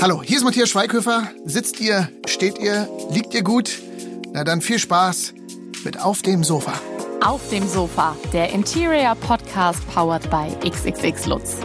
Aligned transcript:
Hallo, 0.00 0.22
hier 0.22 0.36
ist 0.36 0.44
Matthias 0.44 0.68
Schweighöfer. 0.68 1.28
Sitzt 1.44 1.80
ihr, 1.80 2.08
steht 2.28 2.60
ihr, 2.60 2.88
liegt 3.10 3.34
ihr 3.34 3.42
gut? 3.42 3.80
Na 4.32 4.44
dann 4.44 4.60
viel 4.60 4.78
Spaß 4.78 5.34
mit 5.84 6.00
Auf 6.00 6.22
dem 6.22 6.44
Sofa. 6.44 6.72
Auf 7.20 7.48
dem 7.48 7.66
Sofa, 7.66 8.14
der 8.32 8.50
Interior 8.50 9.16
Podcast 9.16 9.84
powered 9.92 10.30
by 10.30 10.54
XXX 10.70 11.26
Lutz. 11.26 11.56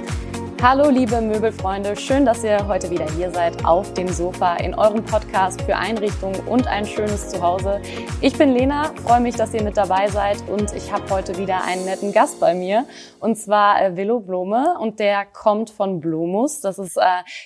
Hallo 0.64 0.90
liebe 0.90 1.20
Möbelfreunde, 1.20 1.98
schön, 1.98 2.24
dass 2.26 2.42
ihr 2.42 2.66
heute 2.70 2.90
wieder 2.90 3.06
hier 3.18 3.30
seid 3.32 3.66
auf 3.66 3.94
dem 3.96 4.08
Sofa 4.08 4.56
in 4.56 4.74
eurem 4.74 5.04
Podcast 5.04 5.62
für 5.64 5.76
Einrichtung 5.76 6.32
und 6.48 6.68
ein 6.68 6.86
schönes 6.86 7.28
Zuhause. 7.28 7.82
Ich 8.22 8.38
bin 8.38 8.54
Lena, 8.54 8.94
freue 9.04 9.20
mich, 9.20 9.36
dass 9.36 9.54
ihr 9.54 9.62
mit 9.62 9.76
dabei 9.76 10.08
seid 10.08 10.38
und 10.48 10.74
ich 10.74 10.90
habe 10.94 11.10
heute 11.10 11.38
wieder 11.38 11.66
einen 11.66 11.84
netten 11.84 12.14
Gast 12.14 12.40
bei 12.40 12.54
mir 12.54 12.86
und 13.20 13.36
zwar 13.36 13.82
äh, 13.82 13.98
Willow 13.98 14.22
Blome 14.22 14.78
und 14.80 15.02
der 15.02 15.26
kommt 15.26 15.70
von 15.70 16.00
Blomus. 16.00 16.62
Das 16.62 16.80
ist 16.80 16.96
äh, 16.96 17.02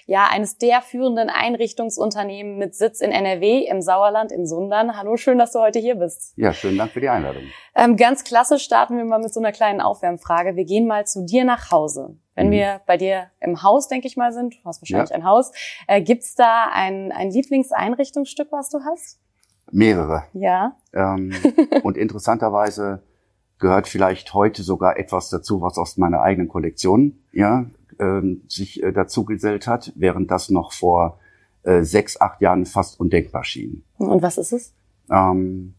ja 0.06 0.28
eines 0.30 0.60
der 0.60 0.84
führenden 0.84 1.32
Einrichtungsunternehmen 1.32 2.60
mit 2.60 2.76
Sitz 2.76 3.02
in 3.02 3.12
NRW 3.12 3.68
im 3.68 3.82
Sauerland 3.82 4.32
in 4.32 4.46
Sundern. 4.46 4.96
Hallo, 4.96 5.18
schön, 5.18 5.40
dass 5.40 5.54
du 5.54 5.60
heute 5.60 5.80
hier 5.80 5.96
bist. 5.96 6.34
Ja, 6.36 6.54
schönen 6.54 6.78
Dank 6.78 6.92
für 6.92 7.02
die 7.02 7.10
Einladung. 7.10 7.46
Ähm, 7.78 7.96
ganz 7.96 8.24
klassisch 8.24 8.64
starten 8.64 8.98
wir 8.98 9.06
mal 9.06 9.20
mit 9.20 9.32
so 9.32 9.40
einer 9.40 9.52
kleinen 9.52 9.82
Aufwärmfrage. 9.82 10.56
Wir 10.56 10.66
gehen 10.66 10.88
mal 10.88 11.06
zu 11.06 11.26
dir 11.26 11.46
nach 11.46 11.70
Hause. 11.70 12.18
Wenn 12.34 12.48
mhm. 12.48 12.52
wir 12.52 12.82
bei 12.88 12.98
dir 12.98 13.28
im 13.40 13.62
Haus, 13.62 13.88
denke 13.88 14.08
ich 14.08 14.18
mal, 14.18 14.34
sind, 14.34 14.56
du 14.56 14.66
hast 14.66 14.82
wahrscheinlich 14.82 15.12
ja. 15.12 15.16
ein 15.16 15.24
Haus, 15.24 15.52
äh, 15.88 16.02
gibt's 16.02 16.34
da 16.34 16.70
ein, 16.74 17.12
ein 17.12 17.30
Lieblingseinrichtungsstück, 17.30 18.48
was 18.52 18.72
du 18.72 18.80
hast? 18.84 19.20
Mehrere. 19.72 20.24
Ja. 20.34 20.76
Ähm, 20.92 21.32
und 21.84 21.98
interessanterweise 21.98 23.04
gehört 23.60 23.88
vielleicht 23.88 24.34
heute 24.34 24.64
sogar 24.64 24.98
etwas 24.98 25.30
dazu, 25.30 25.62
was 25.62 25.78
aus 25.78 25.98
meiner 25.98 26.22
eigenen 26.22 26.48
Kollektion 26.48 27.20
ja, 27.32 27.68
ähm, 28.00 28.42
sich 28.48 28.82
äh, 28.82 28.92
dazu 28.92 29.24
gesellt 29.24 29.68
hat, 29.68 29.94
während 29.96 30.32
das 30.32 30.50
noch 30.50 30.72
vor 30.72 31.20
äh, 31.62 31.84
sechs, 31.84 32.20
acht 32.20 32.42
Jahren 32.42 32.66
fast 32.66 33.00
undenkbar 33.00 33.44
schien. 33.44 33.84
Und 34.00 34.24
was 34.24 34.40
ist 34.40 34.52
es? 34.52 34.74
Ähm, 35.12 35.76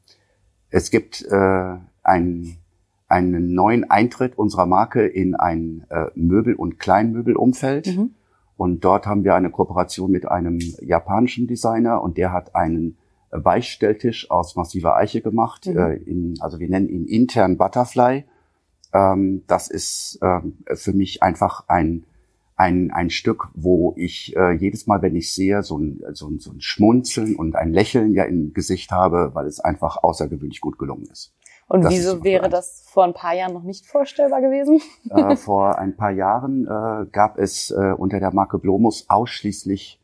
es 0.71 0.91
gibt 0.91 1.23
äh, 1.23 1.77
ein 2.09 2.59
einen 3.09 3.55
neuen 3.55 3.91
Eintritt 3.91 4.37
unserer 4.37 4.67
Marke 4.67 5.07
in 5.07 5.35
ein 5.35 5.87
äh, 5.89 6.07
Möbel- 6.15 6.55
und 6.55 6.79
Kleinmöbelumfeld. 6.79 7.97
Mhm. 7.97 8.15
Und 8.57 8.85
dort 8.85 9.07
haben 9.07 9.25
wir 9.25 9.35
eine 9.35 9.51
Kooperation 9.51 10.11
mit 10.11 10.29
einem 10.29 10.59
japanischen 10.83 11.47
Designer 11.47 12.03
und 12.03 12.19
der 12.19 12.33
hat 12.33 12.55
einen 12.55 12.99
Beistelltisch 13.31 14.31
aus 14.31 14.57
massiver 14.57 14.97
Eiche 14.97 15.21
gemacht. 15.21 15.67
Mhm. 15.67 15.79
Äh, 15.79 15.95
in, 15.97 16.35
also 16.41 16.59
wir 16.59 16.69
nennen 16.69 16.89
ihn 16.89 17.07
intern 17.07 17.57
Butterfly. 17.57 18.25
Ähm, 18.93 19.43
das 19.47 19.69
ist 19.69 20.19
ähm, 20.23 20.59
für 20.75 20.93
mich 20.93 21.23
einfach 21.23 21.65
ein, 21.69 22.05
ein, 22.57 22.91
ein 22.91 23.11
Stück, 23.11 23.49
wo 23.55 23.95
ich 23.97 24.37
äh, 24.37 24.53
jedes 24.53 24.87
Mal, 24.87 25.01
wenn 25.03 25.15
ich 25.15 25.33
sehe, 25.33 25.63
so 25.63 25.79
ein, 25.79 26.01
so, 26.13 26.29
ein, 26.29 26.39
so 26.41 26.51
ein 26.51 26.61
Schmunzeln 26.61 27.37
und 27.37 27.55
ein 27.55 27.73
Lächeln 27.73 28.13
ja 28.13 28.25
im 28.25 28.53
Gesicht 28.53 28.91
habe, 28.91 29.31
weil 29.35 29.47
es 29.47 29.61
einfach 29.61 30.03
außergewöhnlich 30.03 30.61
gut 30.61 30.79
gelungen 30.79 31.07
ist. 31.11 31.33
Und 31.69 31.85
das 31.85 31.93
wieso 31.93 32.25
wäre 32.25 32.49
das 32.49 32.83
vor 32.87 33.05
ein 33.05 33.13
paar 33.13 33.35
Jahren 33.35 33.53
noch 33.53 33.63
nicht 33.63 33.87
vorstellbar 33.87 34.41
gewesen? 34.41 34.81
Äh, 35.11 35.37
vor 35.37 35.79
ein 35.79 35.97
paar 35.97 36.11
Jahren 36.11 36.67
äh, 36.67 37.07
gab 37.13 37.39
es 37.39 37.71
äh, 37.71 37.93
unter 37.97 38.21
der 38.21 38.33
Marke 38.33 38.59
Blomus 38.59 39.05
ausschließlich 39.09 40.01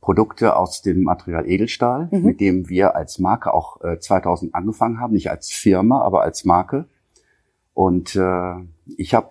Produkte 0.00 0.56
aus 0.56 0.82
dem 0.82 1.02
Material 1.02 1.48
Edelstahl, 1.48 2.08
mhm. 2.10 2.22
mit 2.22 2.40
dem 2.40 2.68
wir 2.68 2.96
als 2.96 3.18
Marke 3.18 3.54
auch 3.54 3.80
äh, 3.82 3.98
2000 3.98 4.54
angefangen 4.54 5.00
haben, 5.00 5.12
nicht 5.12 5.30
als 5.30 5.50
Firma, 5.50 6.02
aber 6.02 6.22
als 6.22 6.44
Marke. 6.44 6.88
Und 7.74 8.16
äh, 8.16 8.54
ich 8.96 9.14
habe 9.14 9.30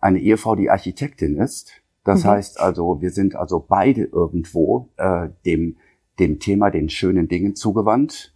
eine 0.00 0.18
Ehefrau, 0.18 0.54
die 0.54 0.70
Architektin 0.70 1.36
ist. 1.36 1.82
Das 2.04 2.24
mhm. 2.24 2.28
heißt 2.28 2.60
also, 2.60 3.02
wir 3.02 3.10
sind 3.10 3.36
also 3.36 3.64
beide 3.66 4.04
irgendwo 4.04 4.88
äh, 4.96 5.28
dem 5.44 5.76
dem 6.18 6.38
Thema, 6.38 6.70
den 6.70 6.88
schönen 6.88 7.28
Dingen 7.28 7.54
zugewandt 7.54 8.35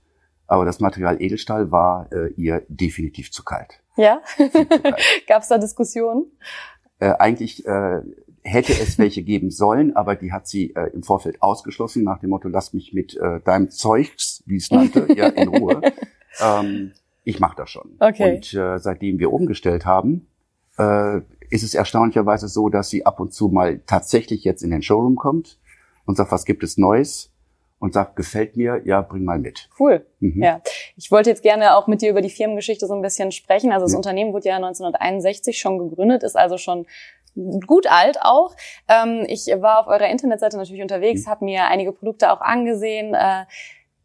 aber 0.51 0.65
das 0.65 0.81
Material 0.81 1.23
Edelstahl 1.23 1.71
war 1.71 2.09
äh, 2.13 2.33
ihr 2.33 2.65
definitiv 2.69 3.31
zu 3.31 3.45
kalt. 3.45 3.81
Ja? 3.97 4.21
Gab 5.29 5.43
es 5.43 5.49
da 5.49 5.59
Diskussionen? 5.59 6.27
Äh, 6.99 7.13
eigentlich 7.19 7.65
äh, 7.67 8.01
hätte 8.43 8.73
es 8.73 8.99
welche 8.99 9.23
geben 9.23 9.53
sollen, 9.53 9.95
aber 9.95 10.17
die 10.17 10.33
hat 10.33 10.49
sie 10.49 10.75
äh, 10.75 10.91
im 10.93 11.05
Vorfeld 11.05 11.41
ausgeschlossen, 11.41 12.03
nach 12.03 12.19
dem 12.19 12.31
Motto, 12.31 12.49
lass 12.49 12.73
mich 12.73 12.93
mit 12.93 13.17
äh, 13.17 13.39
deinem 13.41 13.71
Zeugs, 13.71 14.43
wie 14.45 14.57
es 14.57 14.73
nannte, 14.73 15.07
ja, 15.15 15.29
in 15.29 15.49
Ruhe. 15.49 15.81
Ähm, 16.41 16.93
ich 17.25 17.41
mache 17.41 17.57
das 17.57 17.71
schon. 17.71 17.97
Okay. 17.99 18.37
Und 18.37 18.55
äh, 18.55 18.79
seitdem 18.79 19.19
wir 19.19 19.33
umgestellt 19.33 19.85
haben, 19.85 20.29
äh, 20.79 21.19
ist 21.51 21.65
es 21.65 21.75
erstaunlicherweise 21.75 22.47
so, 22.47 22.69
dass 22.69 22.89
sie 22.89 23.05
ab 23.05 23.19
und 23.19 23.33
zu 23.33 23.49
mal 23.49 23.81
tatsächlich 23.81 24.45
jetzt 24.45 24.63
in 24.63 24.71
den 24.71 24.81
Showroom 24.81 25.17
kommt 25.17 25.59
und 26.07 26.17
sagt, 26.17 26.31
was 26.31 26.45
gibt 26.45 26.63
es 26.63 26.79
Neues? 26.79 27.33
Und 27.81 27.95
sagt, 27.95 28.15
gefällt 28.15 28.57
mir, 28.57 28.83
ja, 28.85 29.01
bring 29.01 29.25
mal 29.25 29.39
mit. 29.39 29.69
Cool. 29.79 30.07
Mhm. 30.21 30.43
Ja. 30.43 30.61
Ich 30.97 31.11
wollte 31.11 31.31
jetzt 31.31 31.43
gerne 31.43 31.75
auch 31.75 31.87
mit 31.87 32.03
dir 32.03 32.11
über 32.11 32.21
die 32.21 32.31
Firmengeschichte 32.31 32.87
so 32.87 32.95
ein 32.95 33.03
bisschen 33.03 33.33
sprechen. 33.33 33.73
Also 33.73 33.87
das 33.87 33.93
ja. 33.93 33.97
Unternehmen 33.97 34.33
wurde 34.33 34.49
ja 34.49 34.57
1961 34.57 35.59
schon 35.59 35.79
gegründet, 35.79 36.23
ist 36.23 36.37
also 36.37 36.59
schon 36.59 36.87
gut 37.67 37.87
alt 37.87 38.19
auch. 38.21 38.55
Ähm, 38.87 39.25
ich 39.27 39.47
war 39.47 39.81
auf 39.81 39.87
eurer 39.87 40.09
Internetseite 40.09 40.59
natürlich 40.59 40.83
unterwegs, 40.83 41.25
mhm. 41.25 41.31
habe 41.31 41.45
mir 41.47 41.65
einige 41.65 41.93
Produkte 41.93 42.31
auch 42.31 42.43
angesehen. 42.43 43.15
Äh, 43.15 43.47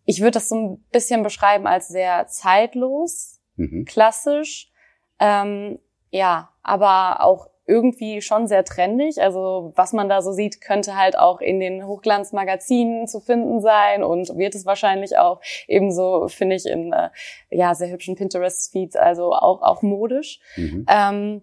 ich 0.05 0.21
würde 0.21 0.31
das 0.31 0.49
so 0.49 0.55
ein 0.55 0.83
bisschen 0.91 1.23
beschreiben 1.23 1.67
als 1.67 1.89
sehr 1.89 2.27
zeitlos, 2.27 3.41
mhm. 3.57 3.83
klassisch, 3.85 4.71
ähm, 5.19 5.79
ja, 6.11 6.53
aber 6.63 7.21
auch 7.25 7.49
irgendwie 7.65 8.21
schon 8.21 8.47
sehr 8.47 8.63
trendig. 8.63 9.21
Also 9.21 9.73
was 9.75 9.93
man 9.93 10.07
da 10.07 10.21
so 10.21 10.31
sieht, 10.31 10.61
könnte 10.61 10.95
halt 10.95 11.17
auch 11.17 11.41
in 11.41 11.59
den 11.59 11.85
Hochglanzmagazinen 11.85 13.07
zu 13.07 13.19
finden 13.19 13.61
sein 13.61 14.03
und 14.03 14.37
wird 14.37 14.55
es 14.55 14.65
wahrscheinlich 14.65 15.17
auch 15.17 15.41
ebenso, 15.67 16.27
finde 16.27 16.55
ich, 16.55 16.65
in 16.65 16.93
äh, 16.93 17.09
ja 17.49 17.73
sehr 17.73 17.89
hübschen 17.89 18.15
Pinterest-Feeds, 18.15 18.95
also 18.95 19.33
auch, 19.33 19.61
auch 19.61 19.81
modisch. 19.81 20.39
Mhm. 20.55 20.85
Ähm, 20.87 21.41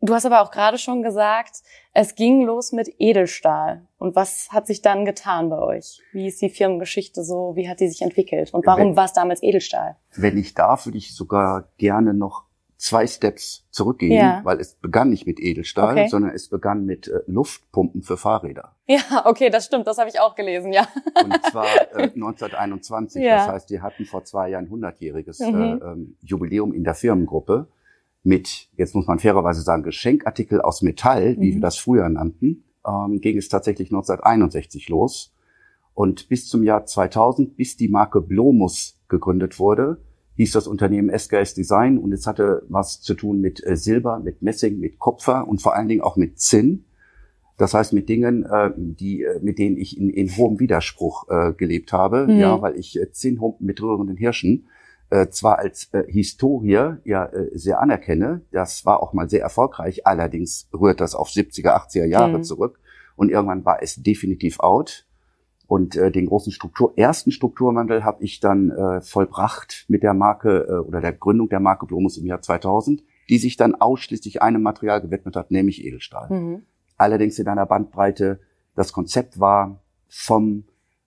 du 0.00 0.14
hast 0.14 0.26
aber 0.26 0.42
auch 0.42 0.50
gerade 0.50 0.78
schon 0.78 1.02
gesagt, 1.02 1.62
es 1.92 2.16
ging 2.16 2.42
los 2.42 2.72
mit 2.72 2.92
Edelstahl. 2.98 3.86
Und 3.98 4.16
was 4.16 4.48
hat 4.50 4.66
sich 4.66 4.82
dann 4.82 5.04
getan 5.04 5.48
bei 5.48 5.58
euch? 5.58 6.00
Wie 6.12 6.26
ist 6.26 6.42
die 6.42 6.50
Firmengeschichte 6.50 7.22
so? 7.22 7.52
Wie 7.54 7.68
hat 7.68 7.80
die 7.80 7.88
sich 7.88 8.02
entwickelt? 8.02 8.52
Und 8.52 8.66
warum 8.66 8.96
war 8.96 9.04
es 9.04 9.12
damals 9.12 9.42
Edelstahl? 9.42 9.96
Wenn 10.14 10.36
ich 10.36 10.54
darf, 10.54 10.86
würde 10.86 10.98
ich 10.98 11.14
sogar 11.14 11.68
gerne 11.78 12.14
noch 12.14 12.46
zwei 12.76 13.06
Steps 13.06 13.66
zurückgehen, 13.70 14.12
ja. 14.12 14.40
weil 14.44 14.60
es 14.60 14.74
begann 14.74 15.10
nicht 15.10 15.26
mit 15.26 15.40
Edelstahl, 15.40 15.92
okay. 15.92 16.08
sondern 16.08 16.32
es 16.32 16.48
begann 16.48 16.84
mit 16.84 17.08
äh, 17.08 17.20
Luftpumpen 17.26 18.02
für 18.02 18.16
Fahrräder. 18.16 18.76
Ja, 18.86 19.24
okay, 19.24 19.50
das 19.50 19.64
stimmt, 19.64 19.86
das 19.86 19.98
habe 19.98 20.10
ich 20.10 20.20
auch 20.20 20.34
gelesen, 20.34 20.72
ja. 20.72 20.86
Und 21.24 21.42
zwar 21.44 21.66
äh, 21.94 22.02
1921, 22.14 23.22
ja. 23.22 23.36
das 23.36 23.48
heißt, 23.48 23.70
wir 23.70 23.82
hatten 23.82 24.04
vor 24.04 24.24
zwei 24.24 24.50
Jahren 24.50 24.68
100-jähriges 24.68 25.50
mhm. 25.50 25.60
äh, 25.60 25.84
ähm, 25.84 26.16
Jubiläum 26.22 26.72
in 26.72 26.84
der 26.84 26.94
Firmengruppe 26.94 27.68
mit, 28.22 28.68
jetzt 28.76 28.94
muss 28.94 29.06
man 29.06 29.18
fairerweise 29.18 29.62
sagen, 29.62 29.82
Geschenkartikel 29.82 30.60
aus 30.60 30.82
Metall, 30.82 31.36
wie 31.38 31.52
mhm. 31.52 31.54
wir 31.54 31.60
das 31.62 31.78
früher 31.78 32.08
nannten, 32.08 32.64
ähm, 32.86 33.20
ging 33.20 33.38
es 33.38 33.48
tatsächlich 33.48 33.88
1961 33.88 34.88
los. 34.88 35.32
Und 35.94 36.28
bis 36.28 36.46
zum 36.46 36.62
Jahr 36.62 36.84
2000, 36.84 37.56
bis 37.56 37.76
die 37.76 37.88
Marke 37.88 38.20
Blomus 38.20 39.00
gegründet 39.08 39.58
wurde, 39.58 39.98
hieß 40.36 40.52
das 40.52 40.66
Unternehmen 40.66 41.10
SKS 41.16 41.54
Design 41.54 41.98
und 41.98 42.12
es 42.12 42.26
hatte 42.26 42.62
was 42.68 43.00
zu 43.00 43.14
tun 43.14 43.40
mit 43.40 43.66
äh, 43.66 43.76
Silber, 43.76 44.20
mit 44.20 44.42
Messing, 44.42 44.78
mit 44.78 44.98
Kupfer 44.98 45.48
und 45.48 45.60
vor 45.60 45.74
allen 45.74 45.88
Dingen 45.88 46.02
auch 46.02 46.16
mit 46.16 46.38
Zinn. 46.38 46.84
Das 47.56 47.72
heißt 47.72 47.94
mit 47.94 48.08
Dingen, 48.08 48.44
äh, 48.44 48.70
die, 48.76 49.22
äh, 49.22 49.40
mit 49.40 49.58
denen 49.58 49.78
ich 49.78 49.98
in, 49.98 50.10
in 50.10 50.28
hohem 50.36 50.60
Widerspruch 50.60 51.26
gelebt 51.56 51.92
habe, 51.92 52.26
mhm. 52.26 52.38
ja, 52.38 52.60
weil 52.60 52.76
ich 52.76 52.98
Zinnhumpen 53.12 53.66
mit 53.66 53.82
rührenden 53.82 54.16
Hirschen 54.16 54.66
zwar 55.30 55.60
als 55.60 55.88
Historie 56.08 56.96
ja 57.04 57.30
sehr 57.52 57.80
anerkenne, 57.80 58.40
das 58.50 58.84
war 58.84 59.00
auch 59.00 59.12
mal 59.12 59.30
sehr 59.30 59.40
erfolgreich, 59.40 60.04
allerdings 60.04 60.68
rührt 60.74 61.00
das 61.00 61.14
auf 61.14 61.28
70er, 61.28 61.76
80er 61.76 62.06
Jahre 62.06 62.38
mhm. 62.38 62.42
zurück 62.42 62.80
und 63.14 63.30
irgendwann 63.30 63.64
war 63.64 63.82
es 63.82 64.02
definitiv 64.02 64.58
out. 64.58 65.06
Und 65.66 65.96
äh, 65.96 66.12
den 66.12 66.26
großen 66.26 66.52
Struktur, 66.52 66.92
ersten 66.96 67.32
Strukturwandel 67.32 68.04
habe 68.04 68.22
ich 68.22 68.38
dann 68.40 68.70
äh, 68.70 69.00
vollbracht 69.00 69.84
mit 69.88 70.02
der 70.02 70.14
Marke 70.14 70.66
äh, 70.68 70.86
oder 70.86 71.00
der 71.00 71.12
Gründung 71.12 71.48
der 71.48 71.60
Marke 71.60 71.86
Blomus 71.86 72.18
im 72.18 72.26
Jahr 72.26 72.40
2000, 72.40 73.02
die 73.28 73.38
sich 73.38 73.56
dann 73.56 73.74
ausschließlich 73.74 74.42
einem 74.42 74.62
Material 74.62 75.00
gewidmet 75.00 75.34
hat, 75.34 75.50
nämlich 75.50 75.84
Edelstahl. 75.84 76.30
Mhm. 76.30 76.62
Allerdings 76.96 77.38
in 77.38 77.48
einer 77.48 77.66
Bandbreite. 77.66 78.40
Das 78.76 78.92
Konzept 78.92 79.40
war 79.40 79.80
vom 80.08 80.64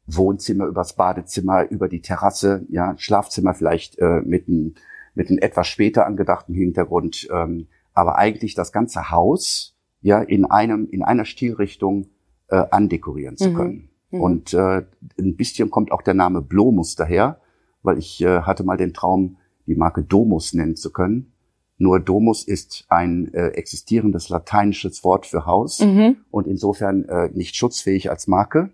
Wohnzimmer 0.07 0.65
übers 0.65 0.93
Badezimmer, 0.93 1.69
über 1.69 1.87
die 1.87 2.01
Terrasse, 2.01 2.65
ja, 2.69 2.97
Schlafzimmer 2.97 3.53
vielleicht 3.53 3.97
äh, 3.99 4.21
mit 4.21 4.47
einem 4.47 4.73
mit 5.15 5.29
einem 5.29 5.39
etwas 5.39 5.67
später 5.67 6.05
angedachten 6.05 6.53
Hintergrund, 6.53 7.27
ähm, 7.31 7.67
aber 7.93 8.17
eigentlich 8.17 8.55
das 8.55 8.71
ganze 8.71 9.11
Haus 9.11 9.75
ja 10.01 10.21
in 10.21 10.45
einem 10.45 10.87
in 10.89 11.03
einer 11.03 11.25
Stilrichtung 11.25 12.07
äh, 12.47 12.63
andekorieren 12.71 13.37
zu 13.37 13.49
mhm. 13.49 13.55
können. 13.55 13.73
Mhm. 13.73 13.88
Und 14.11 14.53
äh, 14.53 14.83
ein 15.19 15.35
bisschen 15.35 15.69
kommt 15.69 15.91
auch 15.91 16.01
der 16.01 16.13
Name 16.15 16.41
Blomus 16.41 16.95
daher, 16.95 17.39
weil 17.83 17.97
ich 17.97 18.21
äh, 18.21 18.41
hatte 18.41 18.63
mal 18.63 18.77
den 18.77 18.93
Traum, 18.93 19.37
die 19.67 19.75
Marke 19.75 20.03
Domus 20.03 20.53
nennen 20.53 20.75
zu 20.75 20.91
können. 20.91 21.33
Nur 21.77 21.99
Domus 21.99 22.43
ist 22.43 22.85
ein 22.89 23.33
äh, 23.33 23.49
existierendes 23.49 24.29
lateinisches 24.29 25.03
Wort 25.03 25.25
für 25.25 25.45
Haus 25.45 25.79
Mhm. 25.79 26.17
und 26.31 26.47
insofern 26.47 27.05
äh, 27.05 27.29
nicht 27.33 27.55
schutzfähig 27.55 28.09
als 28.09 28.27
Marke. 28.27 28.71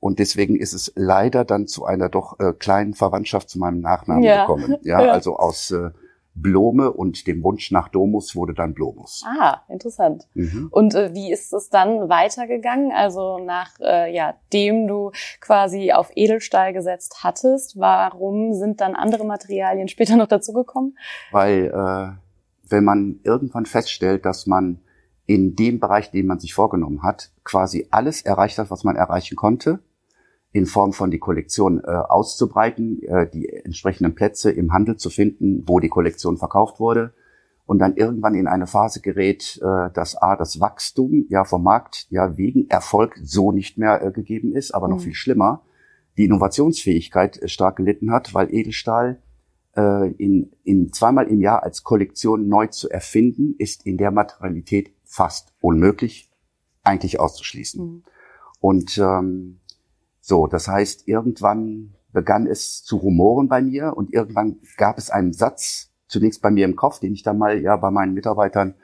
Und 0.00 0.18
deswegen 0.18 0.56
ist 0.56 0.72
es 0.72 0.92
leider 0.96 1.44
dann 1.44 1.66
zu 1.66 1.84
einer 1.84 2.08
doch 2.08 2.38
äh, 2.40 2.52
kleinen 2.52 2.94
Verwandtschaft 2.94 3.50
zu 3.50 3.58
meinem 3.58 3.80
Nachnamen 3.80 4.22
Ja. 4.24 4.40
gekommen. 4.46 4.76
Ja, 4.82 5.04
Ja. 5.04 5.12
also 5.12 5.36
aus 5.36 5.70
äh, 5.70 5.90
Blome 6.40 6.92
und 6.92 7.26
dem 7.26 7.42
Wunsch 7.42 7.70
nach 7.70 7.88
Domus 7.88 8.36
wurde 8.36 8.54
dann 8.54 8.74
Blomus. 8.74 9.24
Ah, 9.26 9.62
interessant. 9.68 10.28
Mhm. 10.34 10.68
Und 10.70 10.94
äh, 10.94 11.14
wie 11.14 11.32
ist 11.32 11.52
es 11.52 11.70
dann 11.70 12.08
weitergegangen? 12.08 12.92
Also 12.92 13.38
nach 13.38 13.78
äh, 13.80 14.14
ja, 14.14 14.34
dem 14.52 14.86
du 14.86 15.12
quasi 15.40 15.92
auf 15.92 16.10
Edelstahl 16.14 16.72
gesetzt 16.72 17.20
hattest, 17.22 17.78
warum 17.78 18.54
sind 18.54 18.80
dann 18.80 18.94
andere 18.94 19.24
Materialien 19.24 19.88
später 19.88 20.16
noch 20.16 20.28
dazugekommen? 20.28 20.96
Weil 21.32 21.66
äh, 21.66 22.70
wenn 22.70 22.84
man 22.84 23.20
irgendwann 23.24 23.66
feststellt, 23.66 24.24
dass 24.24 24.46
man 24.46 24.80
in 25.26 25.56
dem 25.56 25.78
Bereich, 25.78 26.10
den 26.10 26.26
man 26.26 26.40
sich 26.40 26.54
vorgenommen 26.54 27.02
hat, 27.02 27.30
quasi 27.44 27.86
alles 27.90 28.22
erreicht 28.22 28.58
hat, 28.58 28.70
was 28.70 28.84
man 28.84 28.96
erreichen 28.96 29.36
konnte, 29.36 29.80
in 30.52 30.66
Form 30.66 30.92
von 30.92 31.10
die 31.10 31.18
Kollektion 31.18 31.80
äh, 31.84 31.90
auszubreiten, 31.90 33.02
äh, 33.02 33.28
die 33.28 33.48
entsprechenden 33.48 34.14
Plätze 34.14 34.50
im 34.50 34.72
Handel 34.72 34.96
zu 34.96 35.10
finden, 35.10 35.64
wo 35.66 35.78
die 35.78 35.88
Kollektion 35.90 36.38
verkauft 36.38 36.80
wurde 36.80 37.12
und 37.66 37.80
dann 37.80 37.96
irgendwann 37.96 38.34
in 38.34 38.46
eine 38.46 38.66
Phase 38.66 39.02
gerät, 39.02 39.60
äh, 39.62 39.92
dass 39.92 40.16
a 40.16 40.36
das 40.36 40.58
Wachstum 40.58 41.26
ja 41.28 41.44
vom 41.44 41.62
Markt 41.62 42.06
ja 42.08 42.38
wegen 42.38 42.68
Erfolg 42.70 43.18
so 43.22 43.52
nicht 43.52 43.76
mehr 43.76 44.02
äh, 44.02 44.10
gegeben 44.10 44.54
ist, 44.54 44.72
aber 44.72 44.88
noch 44.88 44.96
Mhm. 44.96 45.02
viel 45.02 45.14
schlimmer, 45.14 45.62
die 46.16 46.24
Innovationsfähigkeit 46.24 47.42
äh, 47.42 47.48
stark 47.48 47.76
gelitten 47.76 48.10
hat, 48.10 48.32
weil 48.32 48.52
Edelstahl 48.54 49.22
äh, 49.76 50.10
in, 50.12 50.50
in 50.64 50.94
zweimal 50.94 51.28
im 51.28 51.42
Jahr 51.42 51.62
als 51.62 51.84
Kollektion 51.84 52.48
neu 52.48 52.68
zu 52.68 52.88
erfinden, 52.88 53.54
ist 53.58 53.84
in 53.84 53.98
der 53.98 54.12
Materialität 54.12 54.94
fast 55.04 55.52
unmöglich, 55.60 56.30
eigentlich 56.84 57.20
auszuschließen. 57.20 57.84
Mhm. 57.84 58.02
Und 58.60 58.96
ähm, 58.96 59.60
so, 60.28 60.46
das 60.46 60.68
heißt, 60.68 61.08
irgendwann 61.08 61.94
begann 62.12 62.46
es 62.46 62.84
zu 62.84 62.98
rumoren 62.98 63.48
bei 63.48 63.62
mir 63.62 63.94
und 63.96 64.12
irgendwann 64.12 64.58
gab 64.76 64.98
es 64.98 65.08
einen 65.08 65.32
Satz, 65.32 65.90
zunächst 66.06 66.42
bei 66.42 66.50
mir 66.50 66.66
im 66.66 66.76
Kopf, 66.76 67.00
den 67.00 67.14
ich 67.14 67.22
dann 67.22 67.38
mal 67.38 67.58
ja 67.58 67.78
bei 67.78 67.90
meinen 67.90 68.12
Mitarbeitern 68.12 68.74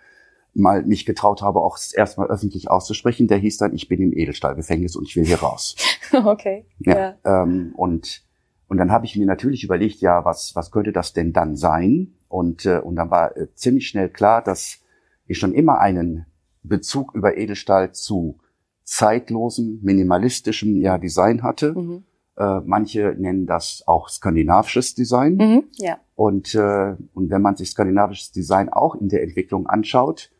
mal 0.54 0.84
mich 0.84 1.04
getraut 1.04 1.42
habe, 1.42 1.60
auch 1.60 1.76
erstmal 1.92 2.28
öffentlich 2.28 2.70
auszusprechen. 2.70 3.28
Der 3.28 3.36
hieß 3.36 3.58
dann, 3.58 3.74
ich 3.74 3.88
bin 3.88 4.00
im 4.00 4.16
Edelstahlgefängnis 4.16 4.96
und 4.96 5.06
ich 5.06 5.16
will 5.16 5.26
hier 5.26 5.40
raus. 5.40 5.76
okay. 6.24 6.64
Ja. 6.78 7.16
Ähm, 7.26 7.74
und, 7.76 8.24
und 8.68 8.78
dann 8.78 8.90
habe 8.90 9.04
ich 9.04 9.14
mir 9.14 9.26
natürlich 9.26 9.64
überlegt, 9.64 10.00
ja, 10.00 10.24
was, 10.24 10.56
was 10.56 10.70
könnte 10.70 10.92
das 10.92 11.12
denn 11.12 11.34
dann 11.34 11.56
sein? 11.56 12.14
Und, 12.28 12.64
äh, 12.64 12.78
und 12.78 12.96
dann 12.96 13.10
war 13.10 13.36
äh, 13.36 13.52
ziemlich 13.54 13.86
schnell 13.86 14.08
klar, 14.08 14.42
dass 14.42 14.78
ich 15.26 15.38
schon 15.38 15.52
immer 15.52 15.78
einen 15.78 16.24
Bezug 16.62 17.14
über 17.14 17.36
Edelstahl 17.36 17.92
zu 17.92 18.38
zeitlosem, 18.84 19.80
minimalistischem 19.82 20.76
ja, 20.76 20.98
Design 20.98 21.42
hatte. 21.42 21.72
Mhm. 21.72 22.04
Äh, 22.36 22.60
manche 22.64 23.14
nennen 23.18 23.46
das 23.46 23.82
auch 23.86 24.08
skandinavisches 24.08 24.94
Design. 24.94 25.36
Mhm. 25.36 25.64
Ja. 25.78 25.98
Und, 26.14 26.54
äh, 26.54 26.96
und 27.14 27.30
wenn 27.30 27.42
man 27.42 27.56
sich 27.56 27.70
skandinavisches 27.70 28.32
Design 28.32 28.68
auch 28.68 28.94
in 28.94 29.08
der 29.08 29.22
Entwicklung 29.22 29.66
anschaut, 29.66 30.30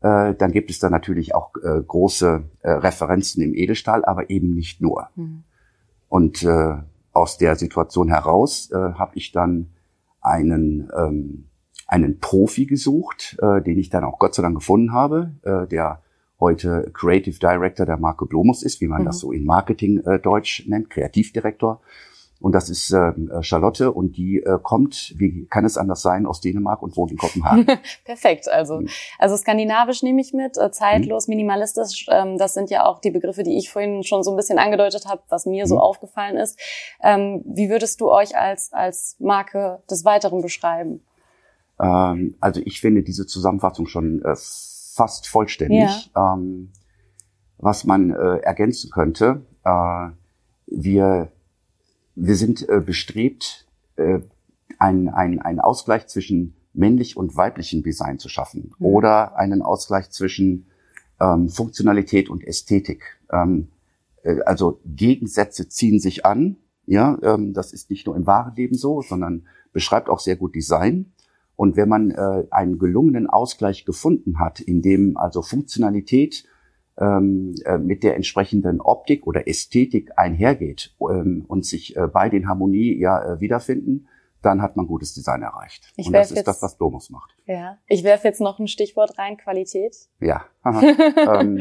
äh, 0.00 0.34
dann 0.34 0.52
gibt 0.52 0.70
es 0.70 0.80
da 0.80 0.90
natürlich 0.90 1.34
auch 1.34 1.52
äh, 1.62 1.80
große 1.86 2.42
äh, 2.62 2.70
Referenzen 2.70 3.42
im 3.42 3.54
Edelstahl, 3.54 4.04
aber 4.04 4.30
eben 4.30 4.50
nicht 4.50 4.80
nur. 4.80 5.08
Mhm. 5.14 5.44
Und 6.08 6.42
äh, 6.42 6.74
aus 7.12 7.38
der 7.38 7.56
Situation 7.56 8.08
heraus 8.08 8.70
äh, 8.72 8.76
habe 8.76 9.12
ich 9.14 9.32
dann 9.32 9.68
einen, 10.20 10.90
ähm, 10.96 11.48
einen 11.86 12.18
Profi 12.18 12.66
gesucht, 12.66 13.38
äh, 13.40 13.62
den 13.62 13.78
ich 13.78 13.90
dann 13.90 14.04
auch 14.04 14.18
Gott 14.18 14.34
sei 14.34 14.42
Dank 14.42 14.56
gefunden 14.56 14.92
habe, 14.92 15.32
äh, 15.42 15.66
der 15.68 16.02
heute 16.42 16.90
Creative 16.92 17.38
Director 17.38 17.86
der 17.86 17.96
Marke 17.98 18.26
Blomus 18.26 18.62
ist, 18.62 18.80
wie 18.80 18.88
man 18.88 19.02
Mhm. 19.02 19.06
das 19.06 19.20
so 19.20 19.30
in 19.32 19.44
Marketing 19.46 19.98
äh, 20.04 20.18
Deutsch 20.18 20.64
nennt, 20.66 20.90
Kreativdirektor. 20.90 21.80
Und 22.40 22.50
das 22.56 22.68
ist 22.68 22.90
ähm, 22.90 23.30
äh, 23.32 23.40
Charlotte 23.44 23.92
und 23.92 24.16
die 24.16 24.38
äh, 24.42 24.58
kommt, 24.60 25.14
wie 25.16 25.46
kann 25.46 25.64
es 25.64 25.78
anders 25.78 26.02
sein, 26.02 26.26
aus 26.26 26.40
Dänemark 26.40 26.82
und 26.82 26.96
wohnt 26.96 27.12
in 27.12 27.16
Kopenhagen. 27.16 27.66
Perfekt. 28.04 28.48
Also, 28.48 28.80
Mhm. 28.80 28.88
also 29.20 29.36
skandinavisch 29.36 30.02
nehme 30.02 30.20
ich 30.20 30.32
mit, 30.32 30.58
äh, 30.58 30.72
zeitlos, 30.72 31.28
minimalistisch. 31.28 32.06
Ähm, 32.10 32.38
das 32.38 32.54
sind 32.54 32.68
ja 32.70 32.84
auch 32.84 32.98
die 33.00 33.12
Begriffe, 33.12 33.44
die 33.44 33.56
ich 33.56 33.70
vorhin 33.70 34.02
schon 34.02 34.24
so 34.24 34.32
ein 34.32 34.36
bisschen 34.36 34.58
angedeutet 34.58 35.06
habe, 35.06 35.22
was 35.28 35.46
mir 35.46 35.68
so 35.68 35.76
Mhm. 35.76 35.80
aufgefallen 35.82 36.36
ist. 36.36 36.58
Ähm, 37.00 37.42
wie 37.46 37.70
würdest 37.70 38.00
du 38.00 38.10
euch 38.10 38.36
als 38.36 38.72
als 38.72 39.14
Marke 39.20 39.80
des 39.88 40.04
Weiteren 40.04 40.42
beschreiben? 40.42 41.00
Ähm, 41.80 42.34
also 42.40 42.60
ich 42.64 42.80
finde 42.80 43.04
diese 43.04 43.26
Zusammenfassung 43.26 43.86
schon 43.86 44.20
äh, 44.24 44.34
fast 44.94 45.28
vollständig. 45.28 46.10
Ähm, 46.16 46.70
was 47.58 47.84
man 47.84 48.10
äh, 48.10 48.38
ergänzen 48.38 48.90
könnte, 48.90 49.42
äh, 49.64 50.08
wir, 50.66 51.30
wir 52.14 52.36
sind 52.36 52.68
äh, 52.68 52.80
bestrebt, 52.80 53.66
äh, 53.96 54.20
einen 54.78 55.08
ein 55.08 55.60
Ausgleich 55.60 56.08
zwischen 56.08 56.54
männlich 56.72 57.16
und 57.16 57.36
weiblichem 57.36 57.82
Design 57.82 58.18
zu 58.18 58.28
schaffen 58.28 58.72
Mhm. 58.78 58.86
oder 58.86 59.36
einen 59.36 59.62
Ausgleich 59.62 60.10
zwischen 60.10 60.66
ähm, 61.20 61.48
Funktionalität 61.48 62.28
und 62.28 62.42
Ästhetik. 62.42 63.20
Ähm, 63.30 63.68
äh, 64.24 64.40
also 64.40 64.80
Gegensätze 64.84 65.68
ziehen 65.68 66.00
sich 66.00 66.26
an. 66.26 66.56
Ja, 66.86 67.16
ähm, 67.22 67.52
das 67.52 67.72
ist 67.72 67.90
nicht 67.90 68.06
nur 68.06 68.16
im 68.16 68.26
wahren 68.26 68.56
Leben 68.56 68.74
so, 68.74 69.02
sondern 69.02 69.46
beschreibt 69.72 70.08
auch 70.08 70.18
sehr 70.18 70.36
gut 70.36 70.54
Design. 70.54 71.11
Und 71.62 71.76
wenn 71.76 71.88
man 71.88 72.10
äh, 72.10 72.42
einen 72.50 72.80
gelungenen 72.80 73.30
Ausgleich 73.30 73.84
gefunden 73.84 74.40
hat, 74.40 74.58
in 74.58 74.82
dem 74.82 75.16
also 75.16 75.42
Funktionalität 75.42 76.44
ähm, 76.98 77.54
äh, 77.64 77.78
mit 77.78 78.02
der 78.02 78.16
entsprechenden 78.16 78.80
Optik 78.80 79.28
oder 79.28 79.46
Ästhetik 79.46 80.10
einhergeht 80.16 80.92
ähm, 81.08 81.44
und 81.46 81.64
sich 81.64 81.96
äh, 81.96 82.08
beide 82.08 82.36
in 82.36 82.48
Harmonie 82.48 82.98
ja 82.98 83.34
äh, 83.34 83.40
wiederfinden, 83.40 84.08
dann 84.42 84.60
hat 84.60 84.76
man 84.76 84.88
gutes 84.88 85.14
Design 85.14 85.42
erreicht. 85.42 85.92
Ich 85.94 86.08
und 86.08 86.14
das 86.14 86.32
ist 86.32 86.38
jetzt- 86.38 86.48
das, 86.48 86.62
was 86.62 86.78
Domus 86.78 87.10
macht. 87.10 87.32
Ja. 87.46 87.78
Ich 87.86 88.02
werfe 88.02 88.26
jetzt 88.26 88.40
noch 88.40 88.58
ein 88.58 88.66
Stichwort 88.66 89.16
rein, 89.16 89.36
Qualität. 89.36 89.96
Ja. 90.18 90.44
ähm, 90.64 91.60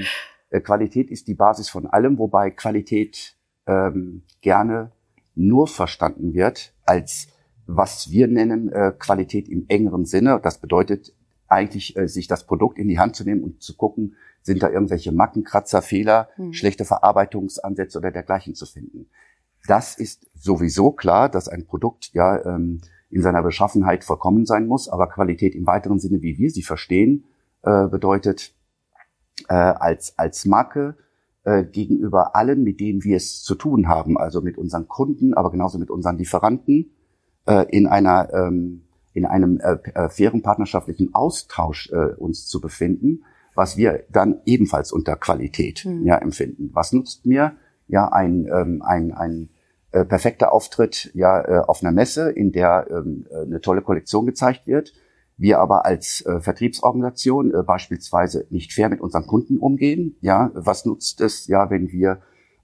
äh, 0.49 0.61
Qualität 0.61 1.11
ist 1.11 1.27
die 1.27 1.35
Basis 1.35 1.69
von 1.69 1.85
allem, 1.85 2.17
wobei 2.17 2.49
Qualität 2.49 3.37
ähm, 3.67 4.23
gerne 4.41 4.93
nur 5.35 5.67
verstanden 5.67 6.33
wird 6.33 6.73
als 6.85 7.27
was 7.67 8.09
wir 8.11 8.27
nennen 8.27 8.69
äh, 8.69 8.93
Qualität 8.97 9.47
im 9.49 9.65
engeren 9.67 10.05
Sinne. 10.05 10.39
Das 10.41 10.59
bedeutet 10.59 11.13
eigentlich, 11.47 11.95
äh, 11.97 12.07
sich 12.07 12.27
das 12.27 12.45
Produkt 12.45 12.77
in 12.77 12.87
die 12.87 12.99
Hand 12.99 13.15
zu 13.15 13.23
nehmen 13.23 13.43
und 13.43 13.61
zu 13.61 13.75
gucken, 13.75 14.15
sind 14.41 14.63
da 14.63 14.69
irgendwelche 14.69 15.11
Macken, 15.11 15.43
Kratzer, 15.43 15.81
Fehler, 15.81 16.29
Hm. 16.35 16.53
schlechte 16.53 16.85
Verarbeitungsansätze 16.85 17.99
oder 17.99 18.11
dergleichen 18.11 18.55
zu 18.55 18.65
finden. 18.65 19.07
Das 19.67 19.97
ist 19.97 20.25
sowieso 20.33 20.91
klar, 20.91 21.29
dass 21.29 21.47
ein 21.47 21.67
Produkt 21.67 22.11
ja 22.13 22.43
ähm, 22.45 22.81
in 23.09 23.21
seiner 23.21 23.43
Beschaffenheit 23.43 24.03
vollkommen 24.03 24.45
sein 24.45 24.65
muss, 24.65 24.89
aber 24.89 25.07
Qualität 25.07 25.53
im 25.53 25.67
weiteren 25.67 25.99
Sinne, 25.99 26.21
wie 26.21 26.37
wir 26.37 26.49
sie 26.49 26.63
verstehen, 26.63 27.25
äh, 27.61 27.87
bedeutet 27.87 28.55
äh, 29.49 29.53
als, 29.53 30.17
als 30.17 30.45
Marke 30.45 30.95
äh, 31.43 31.63
gegenüber 31.63 32.35
allen, 32.35 32.63
mit 32.63 32.79
denen 32.79 33.03
wir 33.03 33.17
es 33.17 33.43
zu 33.43 33.55
tun 33.55 33.87
haben, 33.87 34.17
also 34.17 34.41
mit 34.41 34.57
unseren 34.57 34.87
Kunden, 34.87 35.33
aber 35.33 35.51
genauso 35.51 35.77
mit 35.77 35.91
unseren 35.91 36.17
Lieferanten, 36.17 36.91
äh, 37.45 37.65
in 37.69 37.87
einer 37.87 38.33
ähm, 38.33 38.83
in 39.13 39.25
einem 39.25 39.59
äh, 39.59 39.77
äh, 39.93 40.09
fairen 40.09 40.41
partnerschaftlichen 40.41 41.13
Austausch 41.13 41.91
äh, 41.91 42.13
uns 42.15 42.47
zu 42.47 42.61
befinden, 42.61 43.23
was 43.55 43.75
wir 43.75 44.03
dann 44.09 44.39
ebenfalls 44.45 44.91
unter 44.91 45.15
Qualität 45.15 45.85
Mhm. 45.85 46.05
ja 46.05 46.17
empfinden. 46.17 46.69
Was 46.73 46.93
nutzt 46.93 47.25
mir 47.25 47.53
ja 47.87 48.07
ein 48.11 48.47
ähm, 48.53 48.81
ein, 48.81 49.11
ein 49.11 49.49
äh, 49.91 50.05
perfekter 50.05 50.53
Auftritt 50.53 51.11
ja 51.13 51.41
äh, 51.41 51.59
auf 51.59 51.81
einer 51.83 51.91
Messe, 51.91 52.31
in 52.31 52.51
der 52.51 52.87
ähm, 52.89 53.25
äh, 53.29 53.41
eine 53.41 53.59
tolle 53.59 53.81
Kollektion 53.81 54.25
gezeigt 54.25 54.65
wird, 54.67 54.93
wir 55.37 55.59
aber 55.59 55.85
als 55.85 56.21
äh, 56.25 56.39
Vertriebsorganisation 56.39 57.53
äh, 57.53 57.63
beispielsweise 57.63 58.45
nicht 58.49 58.71
fair 58.73 58.89
mit 58.89 59.01
unseren 59.01 59.27
Kunden 59.27 59.57
umgehen. 59.57 60.15
Ja, 60.21 60.51
was 60.53 60.85
nutzt 60.85 61.19
es 61.19 61.47
ja, 61.47 61.69
wenn 61.69 61.91
wir 61.91 62.21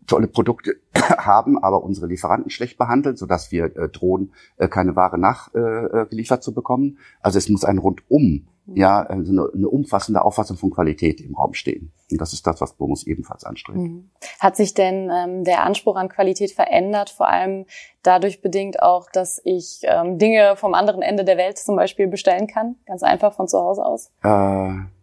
tolle 0.08 0.28
Produkte 0.28 0.78
haben, 0.94 1.62
aber 1.62 1.84
unsere 1.84 2.08
Lieferanten 2.08 2.50
schlecht 2.50 2.78
behandeln, 2.78 3.16
sodass 3.16 3.52
wir 3.52 3.66
äh, 3.76 3.90
drohen, 3.90 4.34
äh, 4.58 4.68
keine 4.68 4.96
Ware 4.96 5.18
nachgeliefert 5.18 5.94
äh, 5.94 6.10
geliefert 6.10 6.44
zu 6.44 6.54
bekommen. 6.54 6.98
Also 7.22 7.38
es 7.38 7.50
muss 7.50 7.64
ein 7.64 7.78
rundum, 7.78 8.48
ja, 8.74 9.02
also 9.04 9.32
eine, 9.32 9.50
eine 9.54 9.70
umfassende 9.70 10.24
Auffassung 10.24 10.58
von 10.58 10.72
Qualität 10.72 11.22
im 11.22 11.36
Raum 11.36 11.54
stehen. 11.54 11.94
Und 12.12 12.20
das 12.20 12.34
ist 12.34 12.46
das, 12.46 12.60
was 12.60 12.74
Bomus 12.74 13.06
ebenfalls 13.06 13.44
anstrebt. 13.44 13.78
Mhm. 13.78 14.10
Hat 14.40 14.56
sich 14.56 14.74
denn 14.74 15.10
ähm, 15.14 15.44
der 15.44 15.64
Anspruch 15.64 15.96
an 15.96 16.10
Qualität 16.10 16.52
verändert, 16.52 17.10
vor 17.10 17.28
allem 17.28 17.66
dadurch 18.04 18.42
bedingt 18.42 18.82
auch, 18.82 19.10
dass 19.12 19.42
ich 19.44 19.82
ähm, 19.84 20.18
Dinge 20.18 20.56
vom 20.58 20.74
anderen 20.74 21.02
Ende 21.02 21.24
der 21.24 21.38
Welt 21.38 21.58
zum 21.58 21.76
Beispiel 21.76 22.08
bestellen 22.08 22.48
kann, 22.48 22.76
ganz 22.86 23.04
einfach 23.04 23.34
von 23.34 23.48
zu 23.48 23.58
Hause 23.60 23.86
aus? 23.86 24.12
Äh, 24.24 24.97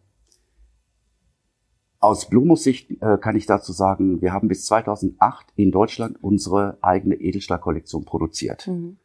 aus 2.05 2.29
Blumos 2.29 2.63
Sicht 2.63 2.91
äh, 3.01 3.19
kann 3.19 3.35
ich 3.35 3.47
dazu 3.47 3.73
sagen, 3.73 4.21
wir 4.21 4.33
haben 4.33 4.49
bis 4.49 4.67
2008 4.67 5.47
in 5.57 5.71
Deutschland 5.73 6.23
unsere 6.23 6.77
eigene 6.83 7.15
Edelstahlkollektion 7.17 8.05
produziert 8.05 8.67
Mhm. 8.67 8.99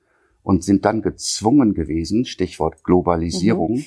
und 0.43 0.63
sind 0.63 0.83
dann 0.85 1.01
gezwungen 1.01 1.73
gewesen, 1.73 2.25
Stichwort 2.25 2.83
Globalisierung, 2.83 3.83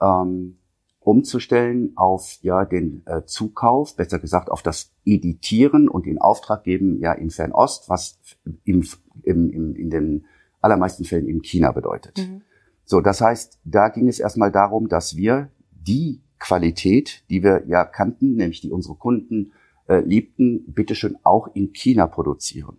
ähm, 0.00 0.56
umzustellen 1.00 1.92
auf 1.96 2.38
ja 2.42 2.64
den 2.64 3.02
äh, 3.06 3.22
Zukauf, 3.26 3.94
besser 3.94 4.18
gesagt 4.18 4.50
auf 4.50 4.62
das 4.62 4.90
Editieren 5.04 5.88
und 5.88 6.06
den 6.06 6.18
Auftrag 6.18 6.64
geben 6.64 6.98
ja 6.98 7.12
in 7.12 7.30
Fernost, 7.30 7.88
was 7.88 8.18
im, 8.64 8.84
im, 9.22 9.50
im, 9.50 9.76
in 9.76 9.90
den 9.90 10.24
allermeisten 10.60 11.04
Fällen 11.04 11.28
in 11.28 11.42
China 11.42 11.70
bedeutet. 11.72 12.18
Mhm. 12.18 12.42
So, 12.84 13.00
das 13.00 13.20
heißt, 13.20 13.60
da 13.64 13.88
ging 13.88 14.08
es 14.08 14.18
erstmal 14.18 14.50
darum, 14.50 14.88
dass 14.88 15.16
wir 15.16 15.50
die 15.70 16.22
Qualität, 16.38 17.24
die 17.30 17.42
wir 17.42 17.64
ja 17.66 17.84
kannten, 17.84 18.36
nämlich 18.36 18.60
die 18.60 18.70
unsere 18.70 18.94
Kunden 18.94 19.52
äh, 19.88 20.00
liebten, 20.00 20.72
bitteschön 20.72 21.16
auch 21.22 21.48
in 21.54 21.72
China 21.72 22.06
produzieren. 22.06 22.78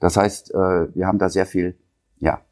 Das 0.00 0.16
heißt, 0.16 0.54
äh, 0.54 0.94
wir 0.94 1.06
haben 1.06 1.18
da 1.18 1.28
sehr 1.28 1.46
viel, 1.46 1.76
ja, 2.18 2.42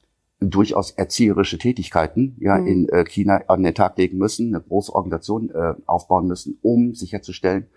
durchaus 0.41 0.91
erzieherische 0.91 1.59
Tätigkeiten 1.59 2.37
ja 2.39 2.59
mhm. 2.59 2.67
in 2.67 2.89
äh, 2.91 3.05
China 3.05 3.43
an 3.49 3.63
den 3.63 3.75
Tag 3.75 3.97
legen 3.97 4.19
müssen, 4.19 4.55
eine 4.55 4.63
große 4.63 4.95
Organisation 4.95 5.51
äh, 5.51 5.75
aufbauen 5.87 6.27
müssen, 6.27 6.59
um 6.63 6.95
sicherzustellen, 6.95 7.69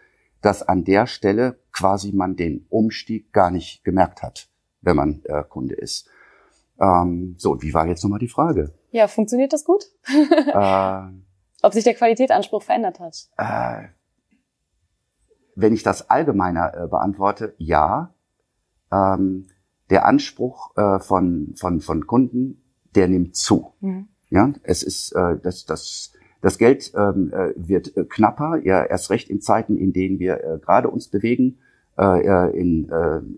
dass 0.41 0.63
an 0.63 0.83
der 0.83 1.07
Stelle 1.07 1.59
quasi 1.71 2.11
man 2.11 2.35
den 2.35 2.65
Umstieg 2.69 3.31
gar 3.31 3.51
nicht 3.51 3.83
gemerkt 3.83 4.23
hat, 4.23 4.49
wenn 4.81 4.95
man 4.95 5.21
äh, 5.25 5.43
Kunde 5.47 5.75
ist. 5.75 6.09
Ähm, 6.79 7.35
so, 7.37 7.61
wie 7.61 7.73
war 7.73 7.87
jetzt 7.87 8.03
nochmal 8.03 8.19
die 8.19 8.27
Frage? 8.27 8.73
Ja, 8.91 9.07
funktioniert 9.07 9.53
das 9.53 9.63
gut? 9.65 9.85
äh, 10.07 11.01
Ob 11.61 11.73
sich 11.73 11.83
der 11.83 11.93
Qualitätsanspruch 11.93 12.63
verändert 12.63 12.99
hat? 12.99 13.29
Äh, 13.37 13.89
wenn 15.55 15.73
ich 15.73 15.83
das 15.83 16.09
allgemeiner 16.09 16.73
äh, 16.73 16.87
beantworte, 16.87 17.53
ja. 17.57 18.13
Ähm, 18.91 19.47
der 19.89 20.05
Anspruch 20.05 20.75
äh, 20.77 20.99
von, 20.99 21.53
von, 21.55 21.81
von 21.81 22.07
Kunden, 22.07 22.61
der 22.95 23.07
nimmt 23.07 23.35
zu. 23.35 23.73
Mhm. 23.81 24.07
Ja, 24.29 24.53
es 24.63 24.83
ist 24.83 25.11
äh, 25.13 25.37
das, 25.41 25.65
das, 25.65 26.13
das 26.41 26.57
Geld 26.57 26.91
ähm, 26.95 27.31
äh, 27.33 27.53
wird 27.55 27.97
äh, 27.97 28.05
knapper, 28.05 28.59
ja 28.63 28.83
erst 28.83 29.09
recht 29.09 29.29
in 29.29 29.41
Zeiten, 29.41 29.77
in 29.77 29.93
denen 29.93 30.19
wir 30.19 30.59
gerade 30.63 30.89
uns 30.89 31.07
bewegen, 31.07 31.59
in, 31.97 32.89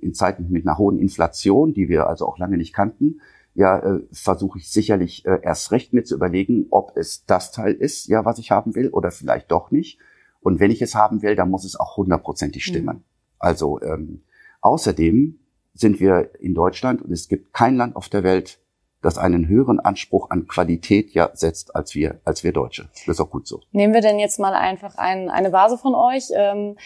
in 0.02 0.14
Zeiten 0.14 0.52
mit 0.52 0.68
einer 0.68 0.78
hohen 0.78 1.00
Inflation, 1.00 1.74
die 1.74 1.90
wir 1.90 2.06
also 2.06 2.28
auch 2.28 2.38
lange 2.38 2.58
nicht 2.58 2.76
kannten. 2.76 3.20
Ja, 3.54 3.80
äh, 3.80 4.00
versuche 4.12 4.60
ich 4.60 4.72
sicherlich 4.72 5.26
äh, 5.26 5.40
erst 5.44 5.72
recht 5.72 5.94
mir 5.94 6.04
zu 6.04 6.16
überlegen, 6.16 6.68
ob 6.70 6.96
es 6.96 7.26
das 7.26 7.52
Teil 7.52 7.74
ist, 7.74 8.08
ja, 8.08 8.24
was 8.24 8.40
ich 8.40 8.52
haben 8.52 8.76
will, 8.76 8.90
oder 8.90 9.12
vielleicht 9.12 9.52
doch 9.52 9.72
nicht. 9.72 10.00
Und 10.40 10.60
wenn 10.60 10.72
ich 10.72 10.82
es 10.82 10.96
haben 10.96 11.22
will, 11.22 11.36
dann 11.36 11.50
muss 11.50 11.66
es 11.66 11.80
auch 11.80 11.98
hundertprozentig 11.98 12.64
stimmen. 12.64 12.98
Mhm. 12.98 13.04
Also 13.40 13.82
ähm, 13.82 14.24
außerdem 14.62 15.40
sind 15.74 16.00
wir 16.00 16.32
in 16.40 16.54
Deutschland 16.54 17.02
und 17.02 17.12
es 17.12 17.28
gibt 17.28 17.54
kein 17.54 17.76
Land 17.76 17.96
auf 17.96 18.10
der 18.10 18.24
Welt, 18.24 18.60
das 19.02 19.18
einen 19.18 19.48
höheren 19.48 19.80
Anspruch 19.80 20.30
an 20.30 20.48
Qualität 20.48 21.12
ja 21.12 21.32
setzt 21.34 21.76
als 21.76 21.96
wir, 21.96 22.22
als 22.24 22.44
wir 22.44 22.54
Deutsche. 22.54 22.90
Das 23.06 23.16
ist 23.16 23.20
auch 23.20 23.32
gut 23.32 23.48
so. 23.48 23.62
Nehmen 23.72 23.94
wir 23.94 24.02
denn 24.02 24.20
jetzt 24.20 24.40
mal 24.40 24.54
einfach 24.54 24.96
ein, 24.96 25.30
eine 25.30 25.52
Vase 25.52 25.78
von 25.78 25.96
euch. 25.96 26.26
Ähm, 26.36 26.78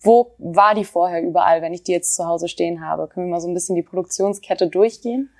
wo 0.00 0.34
war 0.38 0.74
die 0.74 0.84
vorher 0.84 1.22
überall, 1.22 1.62
wenn 1.62 1.74
ich 1.74 1.82
die 1.82 1.92
jetzt 1.92 2.14
zu 2.14 2.24
Hause 2.24 2.48
stehen 2.48 2.86
habe? 2.86 3.08
Können 3.08 3.26
wir 3.26 3.32
mal 3.32 3.40
so 3.40 3.48
ein 3.48 3.54
bisschen 3.54 3.74
die 3.74 3.82
Produktionskette 3.82 4.68
durchgehen? 4.68 5.30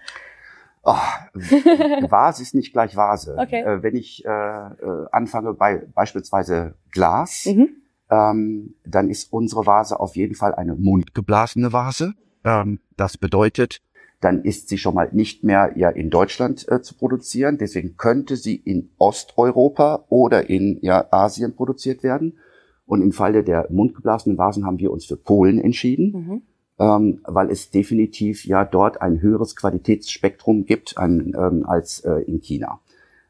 Oh, 0.89 0.95
Vase 2.09 2.43
ist 2.43 2.55
nicht 2.55 2.73
gleich 2.73 2.97
Vase. 2.97 3.37
Okay. 3.37 3.61
Äh, 3.63 3.83
wenn 3.83 3.97
ich 3.97 4.25
äh, 4.25 4.29
äh, 4.29 5.07
anfange 5.11 5.53
bei 5.53 5.83
beispielsweise 5.95 6.75
Glas, 6.93 7.45
mhm. 7.47 7.71
ähm, 8.09 8.75
dann 8.87 9.11
ist 9.11 9.33
unsere 9.33 9.67
Vase 9.67 9.99
auf 9.99 10.15
jeden 10.15 10.37
Fall 10.37 10.55
eine 10.55 10.77
mundgeblasene 10.77 11.73
Vase. 11.73 12.15
Ähm, 12.45 12.79
das 12.97 13.19
bedeutet, 13.19 13.81
dann 14.21 14.45
ist 14.45 14.69
sie 14.69 14.79
schon 14.79 14.95
mal 14.95 15.09
nicht 15.13 15.43
mehr 15.43 15.73
ja 15.75 15.91
in 15.91 16.09
Deutschland 16.09 16.65
äh, 16.69 16.81
zu 16.81 16.95
produzieren. 16.95 17.59
Deswegen 17.59 17.97
könnte 17.97 18.37
sie 18.37 18.55
in 18.55 18.91
Osteuropa 18.99 20.05
oder 20.09 20.49
in 20.49 20.79
ja, 20.83 21.07
Asien 21.11 21.57
produziert 21.57 22.05
werden. 22.05 22.39
Und 22.87 23.03
im 23.03 23.11
Falle 23.11 23.43
der 23.43 23.67
mundgeblasenen 23.71 24.39
Vasen 24.39 24.65
haben 24.65 24.79
wir 24.79 24.93
uns 24.93 25.05
für 25.05 25.17
Polen 25.17 25.59
entschieden, 25.59 26.13
mhm. 26.13 26.43
Ähm, 26.79 27.21
weil 27.25 27.51
es 27.51 27.71
definitiv 27.71 28.45
ja 28.45 28.65
dort 28.65 29.01
ein 29.01 29.21
höheres 29.21 29.57
Qualitätsspektrum 29.57 30.67
gibt 30.67 30.99
an, 30.99 31.33
ähm, 31.37 31.65
als 31.67 32.01
äh, 32.01 32.21
in 32.27 32.41
China. 32.41 32.81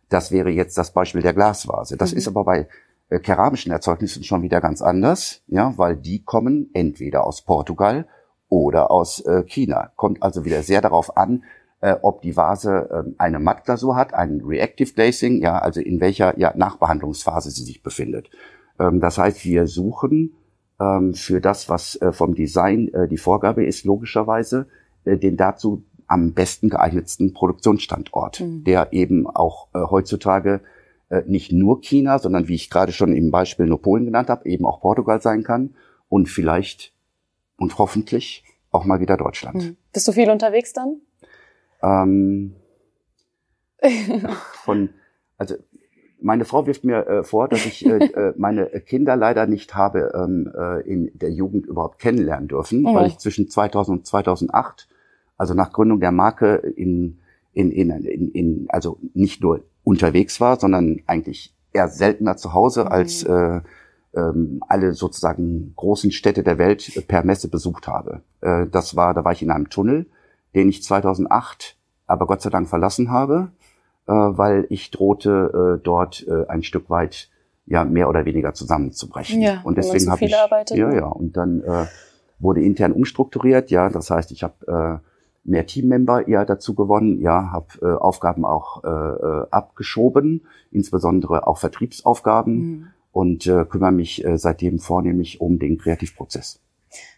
Das 0.09 0.31
wäre 0.31 0.51
jetzt 0.51 0.79
das 0.79 0.93
Beispiel 0.93 1.23
der 1.23 1.35
Glasvase. 1.35 1.97
Das 1.97 2.13
mhm. 2.13 2.19
ist 2.19 2.29
aber 2.29 2.45
bei 2.45 2.69
äh, 3.09 3.21
keramischen 3.21 3.73
Erzeugnissen 3.73 4.25
schon 4.25 4.43
wieder 4.43 4.61
ganz 4.61 4.83
anders, 4.83 5.43
ja, 5.47 5.77
weil 5.77 5.97
die 5.97 6.23
kommen 6.23 6.71
entweder 6.75 7.25
aus 7.27 7.43
Portugal 7.43 8.07
oder 8.49 8.91
aus 8.91 9.21
äh, 9.21 9.45
China. 9.45 9.93
Kommt 9.97 10.23
also 10.23 10.45
wieder 10.45 10.63
sehr 10.63 10.81
darauf 10.81 11.17
an, 11.17 11.45
äh, 11.81 11.95
ob 12.03 12.23
die 12.23 12.37
Vase 12.37 12.89
äh, 12.91 13.13
eine 13.19 13.39
Mattglasur 13.39 13.97
hat, 13.97 14.15
ein 14.15 14.43
Reactive 14.45 14.93
Glazing, 14.93 15.41
ja, 15.41 15.59
also 15.59 15.81
in 15.81 16.01
welcher 16.01 16.39
ja, 16.39 16.53
Nachbehandlungsphase 16.57 17.51
sie 17.51 17.65
sich 17.65 17.83
befindet. 17.83 18.29
Ähm, 18.79 19.01
das 19.01 19.19
heißt, 19.19 19.45
wir 19.45 19.67
suchen 19.67 20.35
ähm, 20.81 21.15
für 21.15 21.41
das, 21.41 21.69
was 21.69 21.97
äh, 21.97 22.13
vom 22.13 22.35
Design 22.35 22.89
äh, 22.89 23.09
die 23.09 23.17
Vorgabe 23.17 23.65
ist, 23.65 23.85
logischerweise 23.85 24.67
äh, 25.05 25.17
den 25.17 25.37
dazu 25.37 25.85
am 26.07 26.35
besten 26.35 26.69
geeignetsten 26.69 27.33
Produktionsstandort, 27.33 28.41
mhm. 28.41 28.65
der 28.65 28.93
eben 28.93 29.27
auch 29.27 29.69
äh, 29.75 29.81
heutzutage 29.81 30.61
äh, 31.09 31.23
nicht 31.27 31.53
nur 31.53 31.81
China, 31.81 32.19
sondern 32.19 32.49
wie 32.49 32.55
ich 32.55 32.71
gerade 32.71 32.93
schon 32.93 33.15
im 33.15 33.31
Beispiel 33.31 33.67
nur 33.67 33.83
Polen 33.83 34.05
genannt 34.05 34.29
habe, 34.29 34.49
eben 34.49 34.65
auch 34.67 34.81
Portugal 34.81 35.21
sein 35.21 35.43
kann 35.43 35.75
und 36.09 36.29
vielleicht 36.29 36.93
und 37.57 37.79
hoffentlich 37.79 38.45
auch 38.71 38.85
mal 38.85 39.01
wieder 39.01 39.17
Deutschland. 39.17 39.57
Mhm. 39.57 39.77
Bist 39.93 40.07
du 40.07 40.13
viel 40.13 40.31
unterwegs 40.31 40.73
dann? 40.73 41.01
Ähm, 41.83 42.55
von, 44.65 44.91
also 45.39 45.57
meine 46.21 46.45
Frau 46.45 46.67
wirft 46.67 46.85
mir 46.85 47.07
äh, 47.07 47.23
vor, 47.23 47.49
dass 47.49 47.65
ich 47.67 47.85
äh, 47.87 47.91
äh, 47.99 48.35
meine 48.37 48.67
Kinder 48.81 49.17
leider 49.17 49.47
nicht 49.47 49.75
habe 49.75 50.13
ähm, 50.15 50.51
äh, 50.57 50.81
in 50.83 51.11
der 51.15 51.31
Jugend 51.31 51.67
überhaupt 51.67 51.99
kennenlernen 51.99 52.49
dürfen, 52.49 52.83
mhm. 52.83 52.95
weil 52.95 53.07
ich 53.07 53.19
zwischen 53.19 53.49
2000 53.49 53.99
und 53.99 54.07
2008, 54.07 54.89
also 55.37 55.55
nach 55.55 55.73
Gründung 55.73 56.01
der 56.01 56.13
Marke, 56.13 56.57
in, 56.77 57.19
in, 57.53 57.71
in, 57.71 57.91
in, 57.91 58.31
in 58.31 58.67
also 58.69 58.99
nicht 59.15 59.43
nur 59.43 59.65
unterwegs 59.85 60.41
war, 60.41 60.59
sondern 60.59 61.03
eigentlich 61.07 61.55
eher 61.73 61.89
seltener 61.89 62.37
zu 62.37 62.55
Hause 62.55 62.85
mhm. 62.85 62.89
als 62.89 63.23
äh, 63.23 63.61
ähm, 64.15 64.61
alle 64.69 64.93
sozusagen 64.95 65.73
großen 65.77 66.11
Städte 66.11 66.43
der 66.43 66.59
Welt 66.59 67.07
per 67.07 67.25
Messe 67.25 67.49
besucht 67.49 67.87
habe. 67.87 68.23
Äh, 68.41 68.67
das 68.67 68.97
war, 68.97 69.15
da 69.15 69.25
war 69.25 69.33
ich 69.33 69.43
in 69.43 69.51
einem 69.51 69.69
Tunnel, 69.69 70.07
den 70.55 70.69
ich 70.69 70.83
2008 70.83 71.77
aber 72.07 72.27
Gott 72.27 72.41
sei 72.41 72.51
Dank 72.51 72.69
verlassen 72.69 73.11
habe, 73.11 73.51
äh, 74.07 74.13
weil 74.13 74.67
ich 74.71 74.91
drohte, 74.91 75.79
äh, 75.79 75.85
dort 75.85 76.27
äh, 76.29 76.47
ein 76.49 76.63
Stück 76.63 76.91
weit 76.91 77.29
ja 77.67 77.85
mehr 77.85 78.09
oder 78.09 78.25
weniger 78.25 78.55
zusammenzubrechen. 78.55 79.41
Ja, 79.41 79.61
und 79.65 79.77
deswegen 79.77 80.11
habe 80.11 80.25
ich 80.25 80.37
arbeitet, 80.37 80.77
ja 80.77 80.89
ne? 80.89 80.97
ja 80.97 81.07
und 81.07 81.37
dann 81.37 81.63
äh, 81.63 81.87
wurde 82.39 82.63
intern 82.63 82.93
umstrukturiert. 82.93 83.71
Ja, 83.71 83.89
das 83.89 84.11
heißt, 84.11 84.31
ich 84.31 84.43
habe 84.43 85.01
äh, 85.03 85.49
mehr 85.49 85.67
Teammember 85.67 86.29
ja 86.29 86.45
dazu 86.45 86.75
gewonnen. 86.75 87.21
Ja, 87.21 87.51
habe 87.53 87.67
äh, 87.83 88.01
Aufgaben 88.01 88.45
auch 88.45 88.85
äh, 88.85 88.89
äh, 88.89 89.47
abgeschoben, 89.51 90.47
insbesondere 90.71 91.47
auch 91.47 91.59
Vertriebsaufgaben. 91.59 92.55
Mhm 92.55 92.87
und 93.17 93.47
äh, 93.47 93.65
kümmere 93.65 93.93
mich 93.93 94.23
äh, 94.27 94.37
seitdem 94.37 94.79
vornehmlich 94.79 95.41
um 95.41 95.59
den 95.59 95.79
Kreativprozess. 95.79 96.61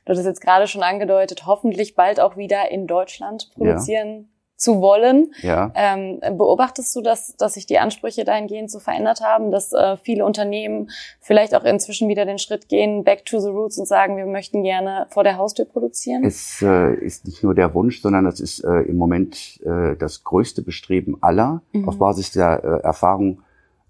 Du 0.04 0.12
hast 0.12 0.24
jetzt 0.24 0.40
gerade 0.40 0.68
schon 0.68 0.84
angedeutet, 0.84 1.44
hoffentlich 1.44 1.96
bald 1.96 2.20
auch 2.20 2.36
wieder 2.36 2.70
in 2.70 2.86
Deutschland 2.86 3.50
produzieren 3.52 4.08
ja. 4.08 4.24
Zu 4.58 4.80
wollen. 4.80 5.32
Ja. 5.40 5.72
Ähm, 5.74 6.20
beobachtest 6.20 6.94
du, 6.94 7.00
dass, 7.00 7.36
dass 7.36 7.54
sich 7.54 7.64
die 7.64 7.78
Ansprüche 7.78 8.24
dahingehend 8.24 8.70
so 8.70 8.80
verändert 8.80 9.20
haben, 9.20 9.52
dass 9.52 9.72
äh, 9.72 9.96
viele 9.96 10.26
Unternehmen 10.26 10.90
vielleicht 11.20 11.54
auch 11.54 11.62
inzwischen 11.64 12.08
wieder 12.08 12.26
den 12.26 12.38
Schritt 12.38 12.68
gehen, 12.68 13.04
back 13.04 13.24
to 13.24 13.38
the 13.38 13.48
roots 13.48 13.78
und 13.78 13.86
sagen, 13.86 14.16
wir 14.16 14.26
möchten 14.26 14.64
gerne 14.64 15.06
vor 15.10 15.22
der 15.22 15.38
Haustür 15.38 15.64
produzieren? 15.64 16.24
Es 16.24 16.60
äh, 16.60 16.92
ist 16.94 17.24
nicht 17.24 17.44
nur 17.44 17.54
der 17.54 17.72
Wunsch, 17.72 18.02
sondern 18.02 18.26
es 18.26 18.40
ist 18.40 18.64
äh, 18.64 18.80
im 18.80 18.96
Moment 18.96 19.60
äh, 19.64 19.96
das 19.96 20.24
größte 20.24 20.62
Bestreben 20.62 21.16
aller, 21.20 21.62
mhm. 21.72 21.88
auf 21.88 21.98
Basis 21.98 22.32
der 22.32 22.64
äh, 22.64 22.84
Erfahrung 22.84 23.42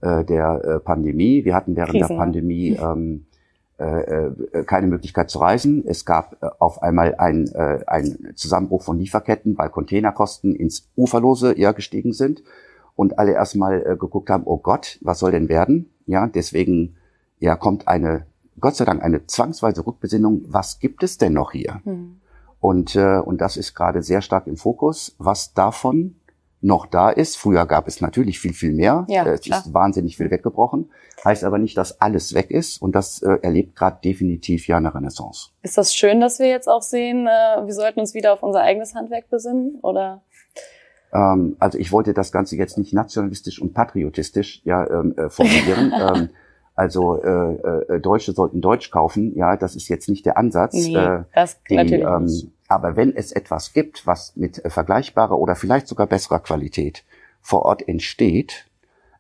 äh, 0.03 0.23
der 0.25 0.81
Pandemie. 0.85 1.47
Wir 1.47 1.55
hatten 1.55 1.77
während 1.77 1.93
Krisen. 1.93 2.09
der 2.09 2.15
Pandemie 2.15 2.69
ähm, 2.81 3.25
äh, 3.25 3.28
äh, 3.28 3.28
keine 4.65 4.89
Möglichkeit 4.89 5.31
zu 5.31 5.39
reisen. 5.39 5.85
Es 5.87 6.05
gab 6.05 6.43
äh, 6.43 6.49
auf 6.59 6.83
einmal 6.83 7.15
ein, 7.17 7.47
äh, 7.55 7.85
ein 7.87 8.33
Zusammenbruch 8.35 8.83
von 8.83 8.99
Lieferketten, 8.99 9.57
weil 9.57 9.71
Containerkosten 9.71 10.55
ins 10.55 10.89
Uferlose 10.97 11.59
ja 11.59 11.73
gestiegen 11.73 12.13
sind 12.13 12.43
und 12.97 13.19
alle 13.19 13.33
erstmal 13.33 13.87
äh, 13.87 13.97
geguckt 13.97 14.31
haben, 14.31 14.43
oh 14.45 14.59
Gott, 14.59 14.99
was 15.03 15.21
soll 15.21 15.31
denn 15.31 15.49
werden? 15.49 15.91
Ja, 16.07 16.27
deswegen 16.27 16.97
ja 17.39 17.55
kommt 17.55 17.87
eine, 17.87 18.27
Gott 18.59 18.75
sei 18.75 18.85
Dank, 18.85 19.03
eine 19.03 19.27
zwangsweise 19.27 19.87
Rückbesinnung, 19.87 20.43
was 20.49 20.81
gibt 20.81 21.05
es 21.05 21.17
denn 21.17 21.33
noch 21.33 21.53
hier? 21.53 21.81
Hm. 21.85 22.21
Und, 22.61 22.97
äh, 22.97 23.19
und 23.19 23.41
das 23.41 23.57
ist 23.57 23.75
gerade 23.75 24.03
sehr 24.03 24.21
stark 24.21 24.49
im 24.49 24.57
Fokus. 24.57 25.15
Was 25.19 25.55
davon 25.55 26.17
noch 26.61 26.87
da 26.87 27.11
ist. 27.11 27.37
Früher 27.37 27.67
gab 27.67 27.87
es 27.87 28.01
natürlich 28.01 28.41
viel, 28.41 28.53
viel 28.53 28.73
mehr. 28.73 29.05
Ja, 29.09 29.25
es 29.27 29.43
klar. 29.43 29.61
ist 29.61 29.73
wahnsinnig 29.73 30.17
viel 30.17 30.31
weggebrochen. 30.31 30.91
Heißt 31.25 31.45
aber 31.45 31.59
nicht, 31.59 31.77
dass 31.77 32.01
alles 32.01 32.35
weg 32.35 32.51
ist. 32.51 32.81
Und 32.83 32.95
das 32.95 33.23
äh, 33.23 33.39
erlebt 33.43 33.77
gerade 33.77 33.99
definitiv 34.03 34.67
ja 34.67 34.77
eine 34.77 34.95
Renaissance. 34.95 35.51
Ist 35.63 35.79
das 35.79 35.95
schön, 35.95 36.21
dass 36.21 36.39
wir 36.39 36.49
jetzt 36.49 36.69
auch 36.69 36.83
sehen, 36.83 37.27
äh, 37.27 37.65
wir 37.65 37.75
sollten 37.75 38.01
uns 38.01 38.15
wieder 38.15 38.33
auf 38.33 38.43
unser 38.43 38.61
eigenes 38.61 38.95
Handwerk 38.95 39.31
besinnen? 39.31 39.79
Oder? 39.83 40.23
Ähm, 41.13 41.57
also 41.59 41.79
ich 41.79 41.93
wollte 41.93 42.15
das 42.15 42.33
Ganze 42.33 42.57
jetzt 42.57 42.79
nicht 42.79 42.93
nationalistisch 42.93 43.61
und 43.61 43.75
patriotistisch 43.75 44.63
ja, 44.65 44.89
ähm, 44.89 45.15
äh, 45.17 45.31
formulieren. 45.31 45.93
ähm, 46.15 46.31
also 46.75 47.21
äh, 47.21 47.95
äh, 47.95 48.01
Deutsche 48.01 48.33
sollten 48.33 48.61
Deutsch 48.61 48.91
kaufen. 48.91 49.37
Ja, 49.37 49.57
das 49.57 49.75
ist 49.75 49.89
jetzt 49.89 50.09
nicht 50.09 50.25
der 50.27 50.39
Ansatz. 50.39 50.75
Nee, 50.75 50.95
äh, 50.95 51.25
das 51.35 51.61
die, 51.69 51.75
natürlich 51.75 52.05
ähm, 52.05 52.25
nicht. 52.25 52.49
Aber 52.69 52.97
wenn 52.97 53.17
es 53.17 53.33
etwas 53.33 53.73
gibt, 53.73 54.07
was 54.07 54.37
mit 54.37 54.65
äh, 54.65 54.71
vergleichbarer 54.71 55.39
oder 55.39 55.57
vielleicht 55.57 55.89
sogar 55.89 56.07
besserer 56.07 56.41
Qualität 56.41 57.05
vor 57.41 57.63
Ort 57.63 57.87
entsteht, 57.89 58.67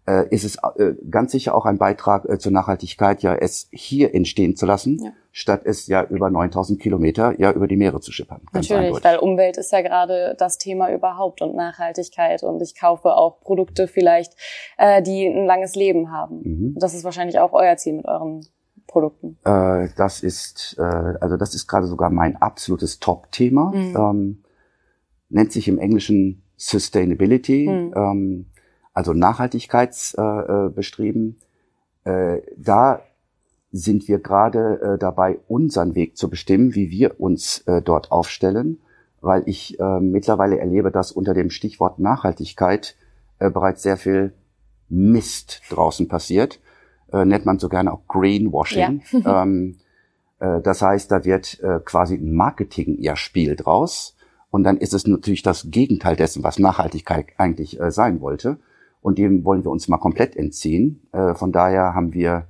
äh, 0.06 0.26
ist 0.30 0.44
es 0.44 0.56
äh, 0.76 0.94
ganz 1.10 1.32
sicher 1.32 1.54
auch 1.54 1.66
ein 1.66 1.78
Beitrag 1.78 2.26
zur 2.40 2.52
Nachhaltigkeit, 2.52 3.22
ja 3.22 3.34
es 3.34 3.68
hier 3.72 4.14
entstehen 4.14 4.56
zu 4.56 4.64
lassen, 4.66 4.98
Ja. 5.02 5.12
statt 5.32 5.62
es 5.64 5.86
ja 5.86 6.02
über 6.04 6.30
9000 6.30 6.80
Kilometer 6.80 7.38
ja 7.38 7.52
über 7.52 7.66
die 7.68 7.76
Meere 7.76 8.00
zu 8.00 8.10
schippern. 8.12 8.40
Ganz 8.52 8.68
Natürlich, 8.68 8.86
eindeutig. 8.94 9.04
weil 9.04 9.18
Umwelt 9.18 9.56
ist 9.58 9.70
ja 9.72 9.82
gerade 9.82 10.34
das 10.38 10.56
Thema 10.58 10.90
überhaupt 10.92 11.42
und 11.42 11.54
Nachhaltigkeit 11.54 12.42
und 12.42 12.60
ich 12.62 12.74
kaufe 12.78 13.14
auch 13.16 13.40
Produkte 13.40 13.86
vielleicht, 13.86 14.32
äh, 14.78 15.02
die 15.02 15.26
ein 15.26 15.46
langes 15.46 15.74
Leben 15.74 16.10
haben. 16.10 16.40
Mhm. 16.42 16.74
Das 16.78 16.94
ist 16.94 17.04
wahrscheinlich 17.04 17.38
auch 17.38 17.52
euer 17.52 17.76
Ziel 17.76 17.94
mit 17.94 18.06
euren 18.06 18.46
Produkten. 18.88 19.38
Äh, 19.44 19.90
das 19.96 20.24
ist, 20.24 20.74
äh, 20.78 20.82
also 20.82 21.36
das 21.36 21.54
ist 21.54 21.68
gerade 21.68 21.86
sogar 21.86 22.10
mein 22.10 22.34
absolutes 22.36 22.98
Top-Thema. 22.98 23.70
Mhm. 23.72 23.96
Ähm, 23.96 24.42
nennt 25.28 25.52
sich 25.52 25.68
im 25.68 25.78
Englischen 25.78 26.42
Sustainability, 26.56 27.68
Mhm. 27.68 27.92
ähm, 27.94 28.46
also 28.92 29.12
Nachhaltigkeitsbestreben. 29.12 31.38
Äh, 32.04 32.10
äh, 32.10 32.38
äh, 32.38 32.42
da 32.56 33.02
sind 33.70 34.08
wir 34.08 34.18
gerade 34.18 34.80
äh, 34.80 34.98
dabei, 34.98 35.38
unseren 35.46 35.94
Weg 35.94 36.16
zu 36.16 36.28
bestimmen, 36.30 36.74
wie 36.74 36.90
wir 36.90 37.20
uns 37.20 37.64
dort 37.84 38.10
aufstellen, 38.10 38.80
weil 39.20 39.42
ich 39.44 39.76
mittlerweile 40.00 40.58
erlebe, 40.58 40.90
dass 40.90 41.12
unter 41.12 41.34
dem 41.34 41.50
Stichwort 41.50 41.98
Nachhaltigkeit 41.98 42.96
bereits 43.38 43.82
sehr 43.82 43.98
viel 43.98 44.32
Mist 44.88 45.60
draußen 45.68 46.08
passiert. 46.08 46.60
Äh, 47.12 47.24
nennt 47.24 47.46
man 47.46 47.58
so 47.58 47.68
gerne 47.68 47.92
auch 47.92 48.06
Greenwashing. 48.08 49.02
ähm, 49.26 49.76
äh, 50.40 50.60
das 50.60 50.82
heißt, 50.82 51.10
da 51.10 51.24
wird 51.24 51.60
äh, 51.60 51.80
quasi 51.84 52.16
ein 52.16 52.34
Marketing 52.34 53.00
ja 53.00 53.16
Spiel 53.16 53.56
draus. 53.56 54.16
Und 54.50 54.64
dann 54.64 54.78
ist 54.78 54.94
es 54.94 55.06
natürlich 55.06 55.42
das 55.42 55.70
Gegenteil 55.70 56.16
dessen, 56.16 56.42
was 56.42 56.58
Nachhaltigkeit 56.58 57.26
eigentlich 57.36 57.80
äh, 57.80 57.90
sein 57.90 58.20
wollte. 58.20 58.58
Und 59.00 59.18
dem 59.18 59.44
wollen 59.44 59.64
wir 59.64 59.70
uns 59.70 59.88
mal 59.88 59.98
komplett 59.98 60.36
entziehen. 60.36 61.02
Äh, 61.12 61.34
von 61.34 61.52
daher 61.52 61.94
haben 61.94 62.12
wir 62.12 62.46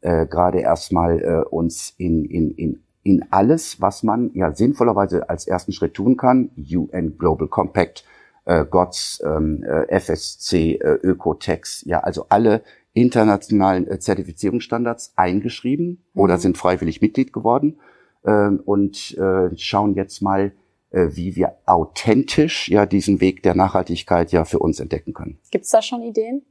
äh, 0.00 0.26
gerade 0.26 0.60
erstmal 0.60 1.20
äh, 1.20 1.48
uns 1.48 1.94
in, 1.96 2.24
in, 2.24 2.50
in, 2.52 2.82
in 3.02 3.24
alles, 3.30 3.80
was 3.80 4.02
man 4.02 4.30
ja 4.34 4.52
sinnvollerweise 4.52 5.28
als 5.28 5.46
ersten 5.46 5.72
Schritt 5.72 5.94
tun 5.94 6.16
kann, 6.16 6.50
UN 6.56 7.18
Global 7.18 7.48
Compact, 7.48 8.04
äh, 8.44 8.64
GOTS, 8.64 9.22
ähm, 9.24 9.62
äh, 9.62 10.00
FSC, 10.00 10.74
äh, 10.74 10.98
Ökotex, 11.02 11.84
ja, 11.86 12.00
also 12.00 12.26
alle 12.28 12.62
internationalen 12.94 13.86
äh, 13.88 13.98
Zertifizierungsstandards 13.98 15.12
eingeschrieben 15.16 16.04
oder 16.14 16.38
sind 16.38 16.58
freiwillig 16.58 17.00
Mitglied 17.00 17.32
geworden 17.32 17.78
ähm, 18.24 18.60
und 18.64 19.16
äh, 19.18 19.56
schauen 19.56 19.94
jetzt 19.94 20.20
mal, 20.20 20.52
äh, 20.90 21.08
wie 21.12 21.36
wir 21.36 21.54
authentisch 21.66 22.68
ja 22.68 22.86
diesen 22.86 23.20
Weg 23.20 23.42
der 23.42 23.54
Nachhaltigkeit 23.54 24.32
ja 24.32 24.44
für 24.44 24.58
uns 24.58 24.78
entdecken 24.78 25.14
können. 25.14 25.38
Gibt's 25.50 25.70
da 25.70 25.80
schon 25.80 26.02
Ideen? 26.02 26.42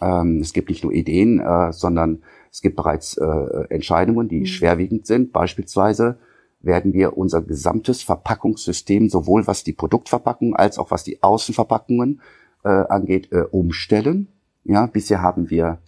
Ähm, 0.00 0.40
es 0.40 0.52
gibt 0.52 0.68
nicht 0.68 0.84
nur 0.84 0.92
Ideen, 0.92 1.40
äh, 1.40 1.72
sondern 1.72 2.22
es 2.52 2.62
gibt 2.62 2.76
bereits 2.76 3.16
äh, 3.16 3.24
Entscheidungen, 3.68 4.28
die 4.28 4.46
schwerwiegend 4.46 5.06
sind. 5.06 5.32
Beispielsweise 5.32 6.18
werden 6.60 6.92
wir 6.92 7.16
unser 7.16 7.42
gesamtes 7.42 8.02
Verpackungssystem, 8.02 9.08
sowohl 9.08 9.46
was 9.46 9.64
die 9.64 9.72
Produktverpackung 9.72 10.56
als 10.56 10.78
auch 10.78 10.90
was 10.90 11.04
die 11.04 11.22
Außenverpackungen 11.22 12.20
äh, 12.64 12.68
angeht, 12.68 13.32
äh, 13.32 13.42
umstellen. 13.42 14.28
Ja, 14.68 14.86
bisher 14.86 15.22
haben 15.22 15.48
wir, 15.48 15.78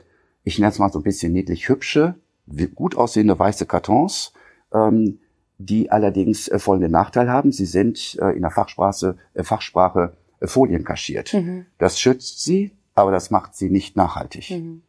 ich 0.42 0.58
nenne 0.58 0.72
es 0.72 0.78
mal 0.78 0.90
so 0.90 0.98
ein 0.98 1.04
bisschen 1.04 1.32
niedlich 1.32 1.68
hübsche, 1.68 2.14
gut 2.74 2.96
aussehende 2.96 3.38
weiße 3.38 3.66
Kartons, 3.66 4.32
ähm, 4.72 5.20
die 5.58 5.92
allerdings 5.92 6.48
äh, 6.48 6.58
folgenden 6.58 6.92
Nachteil 6.92 7.28
haben. 7.30 7.52
Sie 7.52 7.66
sind 7.66 8.18
äh, 8.20 8.30
in 8.30 8.40
der 8.40 8.50
Fachsprache, 8.50 9.18
äh, 9.34 9.44
Fachsprache 9.44 10.16
äh, 10.40 10.46
Folien 10.46 10.84
kaschiert. 10.84 11.34
Das 11.76 12.00
schützt 12.00 12.42
sie, 12.42 12.72
aber 12.94 13.12
das 13.12 13.30
macht 13.30 13.54
sie 13.54 13.68
nicht 13.68 13.96
nachhaltig. 13.96 14.50
Mhm. 14.50 14.82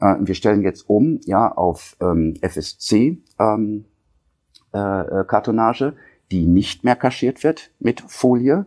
Äh, 0.00 0.16
wir 0.20 0.34
stellen 0.34 0.62
jetzt 0.62 0.88
um 0.90 1.18
ja 1.24 1.50
auf 1.50 1.96
ähm, 2.02 2.34
FSC 2.42 3.18
ähm, 3.38 3.86
äh, 4.74 4.78
äh, 4.78 5.24
Kartonage, 5.24 5.94
die 6.30 6.44
nicht 6.44 6.84
mehr 6.84 6.96
kaschiert 6.96 7.42
wird 7.42 7.70
mit 7.78 8.02
Folie, 8.06 8.66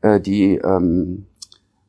äh, 0.00 0.20
die 0.20 0.54
ähm, 0.58 1.26
äh, 1.26 1.31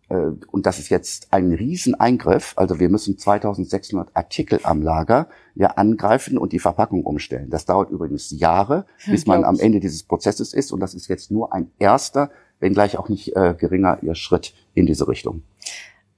und 0.10 0.66
das 0.66 0.80
ist 0.80 0.90
jetzt 0.90 1.32
ein 1.32 1.52
Rieseneingriff. 1.52 2.54
Also 2.56 2.80
wir 2.80 2.90
müssen 2.90 3.18
2600 3.18 4.16
Artikel 4.16 4.60
am 4.64 4.82
Lager 4.82 5.28
ja 5.56 5.70
angreifen 5.72 6.38
und 6.38 6.54
die 6.54 6.60
Verpackung 6.60 7.04
umstellen. 7.04 7.50
Das 7.50 7.66
dauert 7.66 7.90
übrigens 7.90 8.30
Jahre, 8.32 8.86
bis 9.08 9.26
man 9.26 9.44
am. 9.44 9.60
Ende 9.60 9.80
dieses 9.80 10.04
Prozesses 10.04 10.54
ist. 10.54 10.72
Und 10.72 10.82
das 10.82 10.94
ist 10.94 11.08
jetzt 11.08 11.32
nur 11.32 11.54
ein 11.54 11.72
erster, 11.80 12.32
wenngleich 12.60 12.98
auch 12.98 13.10
nicht 13.10 13.36
äh, 13.36 13.56
geringer 13.58 14.00
ihr 14.02 14.16
Schritt 14.16 14.54
in 14.74 14.86
diese 14.86 15.08
Richtung. 15.08 15.44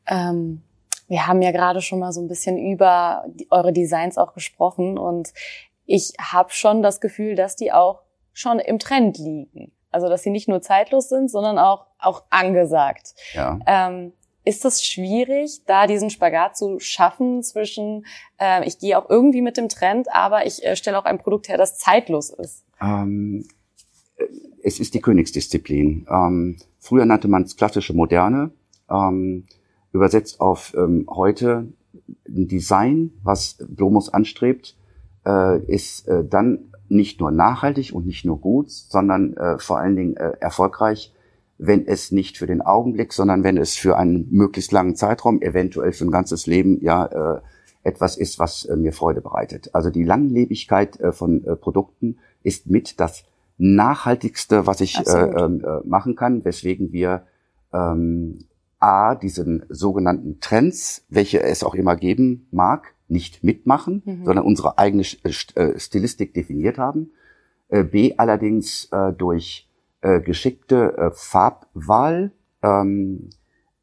Ähm, 0.08 0.62
wir 1.08 1.28
haben 1.28 1.41
ja 1.41 1.52
gerade 1.52 1.82
schon 1.82 2.00
mal 2.00 2.12
so 2.12 2.21
ein 2.21 2.28
bisschen 2.28 2.58
über 2.58 3.26
die, 3.28 3.48
eure 3.52 3.71
Designs 3.71 4.17
auch 4.17 4.34
gesprochen 4.34 4.98
und 4.98 5.34
ich 5.86 6.13
habe 6.19 6.52
schon 6.52 6.82
das 6.82 7.00
Gefühl, 7.00 7.36
dass 7.36 7.56
die 7.56 7.71
auch 7.71 8.02
schon 8.34 8.60
im 8.60 8.80
Trend 8.80 9.17
liegen. 9.17 9.71
Also 9.95 10.10
dass 10.10 10.23
sie 10.23 10.29
nicht 10.29 10.49
nur 10.49 10.62
zeitlos 10.62 11.08
sind, 11.08 11.31
sondern 11.31 11.58
auch 11.58 11.86
auch 11.99 12.23
angesagt. 12.29 13.15
Ja. 13.34 13.60
Ähm, 13.65 14.12
ist 14.43 14.65
das 14.65 14.84
schwierig, 14.84 15.62
da 15.65 15.88
diesen 15.88 16.10
Spagat 16.10 16.58
zu 16.58 16.79
schaffen 16.79 17.41
zwischen, 17.41 18.05
äh, 18.38 18.67
ich 18.67 18.77
gehe 18.77 18.99
auch 18.99 19.10
irgendwie 19.10 19.41
mit 19.41 19.55
dem 19.55 19.69
Trend, 19.69 20.08
aber 20.13 20.45
ich 20.45 20.63
äh, 20.63 20.75
stelle 20.75 20.99
auch 20.99 21.05
ein 21.05 21.17
Produkt 21.17 21.47
her, 21.47 21.58
das 21.58 21.77
zeitlos 21.77 22.29
ist? 22.29 22.65
Ähm, 22.81 23.47
äh, 24.17 24.25
es 24.63 24.81
ist 24.81 24.93
die 24.93 25.01
Königsdisziplin. 25.01 26.05
Ähm, 26.12 26.58
früher 26.77 27.05
nannte 27.05 27.29
man 27.29 27.43
es 27.43 27.55
klassische 27.55 27.93
Moderne. 27.93 28.51
Ähm, 28.91 29.45
übersetzt 29.93 30.41
auf 30.41 30.75
ähm, 30.77 31.08
heute 31.10 31.69
ein 32.27 32.47
Design, 32.49 33.13
was 33.23 33.58
Blomus 33.65 34.13
anstrebt, 34.13 34.75
äh, 35.25 35.60
ist 35.62 36.05
äh, 36.10 36.25
dann 36.25 36.74
nicht 36.88 37.19
nur 37.19 37.32
nachhaltig 37.32 37.93
und 37.93 38.06
nicht 38.06 38.26
nur 38.26 38.39
gut, 38.39 38.69
sondern 38.69 39.36
äh, 39.38 39.58
vor 39.60 39.80
allen 39.80 39.95
Dingen 39.95 40.17
äh, 40.17 40.34
erfolgreich, 40.39 41.13
wenn 41.58 41.88
es 41.88 42.12
nicht 42.12 42.38
für 42.38 42.48
den 42.48 42.62
Augenblick, 42.62 43.13
sondern 43.13 43.43
wenn 43.43 43.58
es 43.58 43.76
für 43.76 43.98
einen 43.98 44.28
möglichst 44.30 44.71
langen 44.71 44.95
Zeitraum, 44.95 45.41
eventuell 45.41 45.93
für 45.93 46.06
ein 46.06 46.12
ganzes 46.12 46.48
Leben, 46.48 46.80
ja 46.82 47.06
äh, 47.06 47.41
etwas 47.84 48.17
ist, 48.17 48.39
was 48.39 48.65
äh, 48.65 48.76
mir 48.76 48.93
Freude 48.93 49.21
bereitet. 49.21 49.74
Also 49.74 49.89
die 49.89 50.04
Langlebigkeit 50.04 51.00
äh, 51.00 51.12
von 51.12 51.45
äh, 51.45 51.56
Produkten 51.56 52.17
ist 52.43 52.67
mit 52.67 53.00
das 53.00 53.24
nachhaltigste, 53.58 54.67
was 54.67 54.82
ich 54.82 54.98
äh, 54.98 55.12
ähm, 55.12 55.63
äh, 55.63 55.88
machen 55.88 56.15
kann, 56.15 56.43
weswegen 56.43 56.91
wir 56.91 57.24
ähm, 57.71 58.39
a 58.80 59.15
diesen 59.15 59.65
sogenannten 59.69 60.39
Trends, 60.41 61.06
welche 61.10 61.41
es 61.41 61.63
auch 61.63 61.76
immer 61.76 61.95
geben 61.95 62.48
mag, 62.52 62.94
nicht 63.08 63.44
mitmachen, 63.44 64.02
sondern 64.24 64.46
unsere 64.46 64.78
eigene 64.78 65.04
äh, 65.24 65.30
äh, 65.56 65.80
Stilistik 65.80 66.34
definiert 66.34 66.78
haben. 66.78 67.12
Äh, 67.70 67.84
b 67.84 68.13
allerdings 68.18 68.89
durch 69.18 69.68
geschickte 70.24 71.12
Farbwahl 71.15 72.32
ähm, 72.62 73.30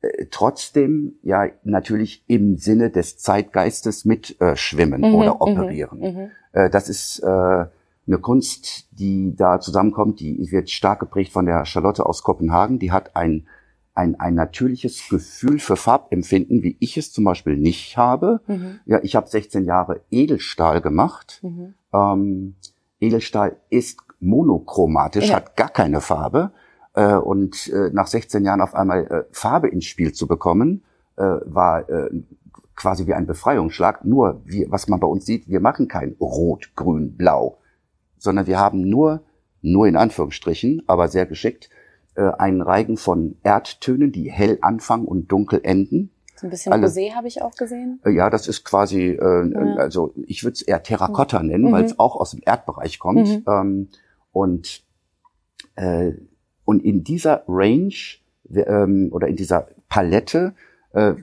äh, 0.02 0.26
trotzdem 0.30 1.14
ja 1.22 1.46
natürlich 1.64 2.24
im 2.26 2.56
Sinne 2.56 2.90
des 2.90 3.18
Zeitgeistes 3.18 4.04
mit 4.04 4.40
äh, 4.40 4.56
schwimmen 4.56 5.00
Mhm, 5.02 5.14
oder 5.14 5.34
mhm, 5.34 5.40
operieren. 5.40 5.98
mhm. 6.00 6.30
Äh, 6.52 6.70
das 6.70 6.88
ist 6.88 7.20
äh, 7.20 7.26
eine 7.26 8.18
Kunst, 8.20 8.88
die 8.98 9.34
da 9.36 9.60
zusammenkommt, 9.60 10.18
die 10.18 10.50
wird 10.50 10.70
stark 10.70 11.00
geprägt 11.00 11.32
von 11.32 11.46
der 11.46 11.64
Charlotte 11.64 12.04
aus 12.04 12.24
Kopenhagen. 12.24 12.80
Die 12.80 12.90
hat 12.90 13.14
ein, 13.14 13.46
ein, 13.94 14.18
ein 14.18 14.34
natürliches 14.34 15.08
Gefühl 15.08 15.58
für 15.58 15.76
Farbempfinden, 15.76 16.62
wie 16.62 16.76
ich 16.80 16.96
es 16.96 17.12
zum 17.12 17.24
Beispiel 17.24 17.56
nicht 17.56 17.96
habe. 17.96 18.40
Mhm. 18.46 18.80
Ja, 18.86 19.00
ich 19.02 19.16
habe 19.16 19.28
16 19.28 19.64
Jahre 19.64 20.00
Edelstahl 20.10 20.80
gemacht. 20.80 21.40
Mhm. 21.42 21.74
Ähm, 21.92 22.54
Edelstahl 23.00 23.56
ist 23.68 24.00
monochromatisch, 24.20 25.28
Ja. 25.28 25.36
hat 25.36 25.56
gar 25.56 25.68
keine 25.68 26.00
Farbe. 26.00 26.52
Äh, 26.94 27.16
und 27.16 27.68
äh, 27.68 27.90
nach 27.92 28.06
16 28.06 28.44
Jahren 28.44 28.60
auf 28.60 28.74
einmal 28.74 29.06
äh, 29.06 29.24
Farbe 29.32 29.68
ins 29.68 29.84
Spiel 29.84 30.12
zu 30.12 30.26
bekommen, 30.26 30.84
äh, 31.16 31.22
war 31.22 31.88
äh, 31.90 32.10
quasi 32.76 33.06
wie 33.06 33.14
ein 33.14 33.26
Befreiungsschlag. 33.26 34.04
Nur, 34.04 34.40
wir, 34.44 34.70
was 34.70 34.88
man 34.88 35.00
bei 35.00 35.06
uns 35.06 35.26
sieht, 35.26 35.48
wir 35.48 35.60
machen 35.60 35.88
kein 35.88 36.16
Rot, 36.20 36.70
Grün, 36.76 37.16
Blau, 37.16 37.58
sondern 38.16 38.46
wir 38.46 38.58
haben 38.58 38.88
nur, 38.88 39.22
nur 39.60 39.86
in 39.86 39.96
Anführungsstrichen, 39.96 40.82
aber 40.86 41.08
sehr 41.08 41.26
geschickt, 41.26 41.68
äh, 42.14 42.22
einen 42.38 42.60
Reigen 42.62 42.96
von 42.96 43.36
Erdtönen, 43.42 44.12
die 44.12 44.30
hell 44.30 44.58
anfangen 44.60 45.06
und 45.06 45.30
dunkel 45.32 45.60
enden. 45.62 46.10
So 46.36 46.46
ein 46.46 46.50
bisschen 46.50 46.72
Alle- 46.72 46.86
Rosé 46.88 47.12
habe 47.14 47.28
ich 47.28 47.40
auch 47.42 47.54
gesehen. 47.54 48.00
Äh, 48.04 48.10
Ja, 48.10 48.28
das 48.30 48.48
ist 48.48 48.64
quasi, 48.64 49.10
äh, 49.10 49.50
Ja. 49.52 49.74
also 49.76 50.12
ich 50.26 50.42
würde 50.44 50.54
es 50.54 50.62
eher 50.62 50.82
Terrakotta 50.82 51.42
nennen, 51.42 51.66
Mhm. 51.68 51.72
weil 51.72 51.84
es 51.84 51.98
auch 51.98 52.16
aus 52.16 52.32
dem 52.32 52.40
Erdbereich 52.44 52.98
kommt. 52.98 53.28
Mhm. 53.28 53.44
Ähm, 53.46 53.88
und, 54.32 54.82
äh, 55.76 56.12
und 56.64 56.84
in 56.84 57.04
dieser 57.04 57.44
Range 57.48 57.94
ähm, 58.54 59.08
oder 59.12 59.28
in 59.28 59.36
dieser 59.36 59.68
Palette 59.88 60.54
äh, 60.94 61.14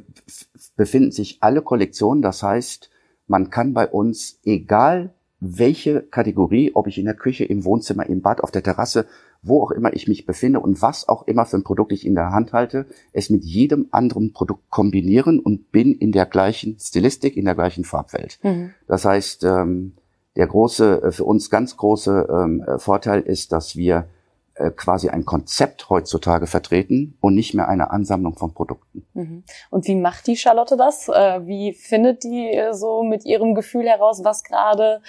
befinden 0.75 1.11
sich 1.11 1.37
alle 1.41 1.61
Kollektionen. 1.61 2.21
Das 2.23 2.41
heißt, 2.41 2.89
man 3.27 3.51
kann 3.51 3.73
bei 3.73 3.87
uns, 3.87 4.39
egal 4.43 5.13
welche 5.39 6.01
Kategorie, 6.01 6.71
ob 6.73 6.87
ich 6.87 6.97
in 6.97 7.05
der 7.05 7.13
Küche, 7.13 7.45
im 7.45 7.63
Wohnzimmer, 7.65 8.07
im 8.07 8.21
Bad, 8.21 8.41
auf 8.41 8.49
der 8.51 8.63
Terrasse, 8.63 9.05
wo 9.41 9.63
auch 9.63 9.71
immer 9.71 9.93
ich 9.93 10.07
mich 10.07 10.25
befinde 10.25 10.59
und 10.59 10.81
was 10.81 11.07
auch 11.07 11.27
immer 11.27 11.45
für 11.45 11.57
ein 11.57 11.63
Produkt 11.63 11.91
ich 11.91 12.05
in 12.05 12.15
der 12.15 12.31
Hand 12.31 12.53
halte, 12.53 12.87
es 13.13 13.29
mit 13.29 13.43
jedem 13.43 13.87
anderen 13.91 14.33
Produkt 14.33 14.69
kombinieren 14.69 15.39
und 15.39 15.71
bin 15.71 15.93
in 15.93 16.11
der 16.11 16.25
gleichen 16.25 16.77
Stilistik, 16.79 17.37
in 17.37 17.45
der 17.45 17.55
gleichen 17.55 17.85
Farbwelt. 17.85 18.39
Mhm. 18.43 18.73
Das 18.87 19.05
heißt, 19.05 19.43
ähm, 19.45 19.93
der 20.35 20.47
große, 20.47 21.03
äh, 21.03 21.11
für 21.11 21.23
uns 21.23 21.49
ganz 21.49 21.77
große 21.77 22.27
ähm, 22.29 22.61
äh, 22.61 22.79
Vorteil 22.79 23.21
ist, 23.21 23.51
dass 23.51 23.75
wir 23.75 24.07
äh, 24.55 24.71
quasi 24.71 25.09
ein 25.09 25.25
Konzept 25.25 25.89
heutzutage 25.89 26.47
vertreten 26.47 27.17
und 27.21 27.35
nicht 27.35 27.53
mehr 27.53 27.67
eine 27.67 27.91
Ansammlung 27.91 28.35
von 28.35 28.53
Produkten. 28.53 29.05
Mhm. 29.13 29.43
Und 29.69 29.87
wie 29.87 29.95
macht 29.95 30.27
die 30.27 30.35
Charlotte 30.37 30.77
das? 30.77 31.07
Wie 31.07 31.73
findet 31.73 32.23
die 32.23 32.57
so 32.71 33.03
mit 33.03 33.25
ihrem 33.25 33.55
Gefühl 33.55 33.87
heraus, 33.87 34.23
was 34.23 34.43
gerade 34.43 35.01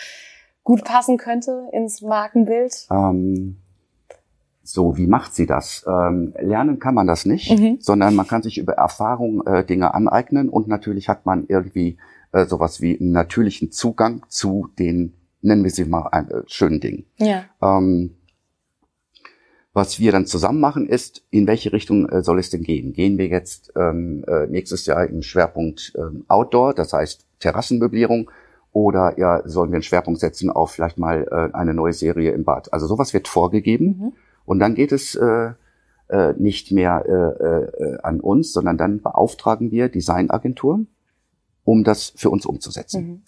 gut 0.63 0.85
passen 0.85 1.17
könnte 1.17 1.69
ins 1.73 2.01
Markenbild? 2.01 2.87
Ähm, 2.91 3.57
so, 4.73 4.97
wie 4.97 5.07
macht 5.07 5.35
sie 5.35 5.47
das? 5.47 5.85
Ähm, 5.87 6.35
lernen 6.41 6.79
kann 6.79 6.95
man 6.95 7.07
das 7.07 7.27
nicht, 7.27 7.51
mhm. 7.59 7.79
sondern 7.81 8.15
man 8.15 8.27
kann 8.27 8.43
sich 8.43 8.59
über 8.59 8.75
Erfahrung 8.75 9.47
äh, 9.47 9.65
Dinge 9.65 9.95
aneignen 9.95 10.49
und 10.49 10.69
natürlich 10.69 11.09
hat 11.09 11.27
man 11.27 11.47
irgendwie 11.49 11.99
äh, 12.33 12.47
sowas 12.47 12.81
wie 12.81 12.99
einen 12.99 13.13
natürlichen 13.13 13.73
Zugang 13.73 14.25
zu 14.29 14.69
den, 14.79 15.15
nennen 15.43 15.65
wir 15.65 15.71
sie 15.71 15.85
mal, 15.85 16.09
äh, 16.13 16.43
schönen 16.47 16.81
Dingen. 16.81 17.07
Ja. 17.19 17.45
Ähm, 17.63 18.17
was 19.73 20.01
wir 20.01 20.11
dann 20.11 20.27
zusammen 20.27 20.61
machen, 20.61 20.89
ist, 20.89 21.25
in 21.31 21.47
welche 21.47 21.73
Richtung 21.73 22.09
äh, 22.09 22.23
soll 22.23 22.41
es 22.41 22.51
denn 22.51 22.63
gehen? 22.63 22.93
Gehen 22.93 23.19
wir 23.19 23.29
jetzt 23.29 23.73
ähm, 23.77 24.25
äh, 24.27 24.47
nächstes 24.49 24.85
Jahr 24.87 25.07
im 25.07 25.23
Schwerpunkt 25.23 25.93
ähm, 25.97 26.25
Outdoor, 26.27 26.75
das 26.75 26.93
heißt 26.93 27.27
Terrassenmöblierung, 27.39 28.31
oder 28.73 29.19
ja, 29.19 29.43
sollen 29.49 29.71
wir 29.71 29.77
einen 29.77 29.83
Schwerpunkt 29.83 30.21
setzen 30.21 30.51
auf 30.51 30.73
vielleicht 30.73 30.99
mal 30.99 31.27
äh, 31.31 31.57
eine 31.57 31.75
neue 31.75 31.93
Serie 31.93 32.33
im 32.33 32.45
Bad? 32.45 32.73
Also 32.73 32.87
sowas 32.87 33.13
wird 33.15 33.27
vorgegeben. 33.29 33.87
Mhm. 33.87 34.13
Und 34.51 34.59
dann 34.59 34.75
geht 34.75 34.91
es 34.91 35.15
äh, 35.15 35.53
äh, 36.09 36.35
nicht 36.37 36.73
mehr 36.73 37.05
äh, 37.07 37.85
äh, 37.85 37.99
an 38.03 38.19
uns, 38.19 38.53
sondern 38.53 38.77
dann 38.77 39.01
beauftragen 39.01 39.71
wir 39.71 39.89
Designagenturen, 39.89 40.89
um 41.63 41.85
das 41.85 42.13
für 42.17 42.31
uns 42.31 42.47
umzusetzen. 42.47 43.07
Mhm. 43.07 43.23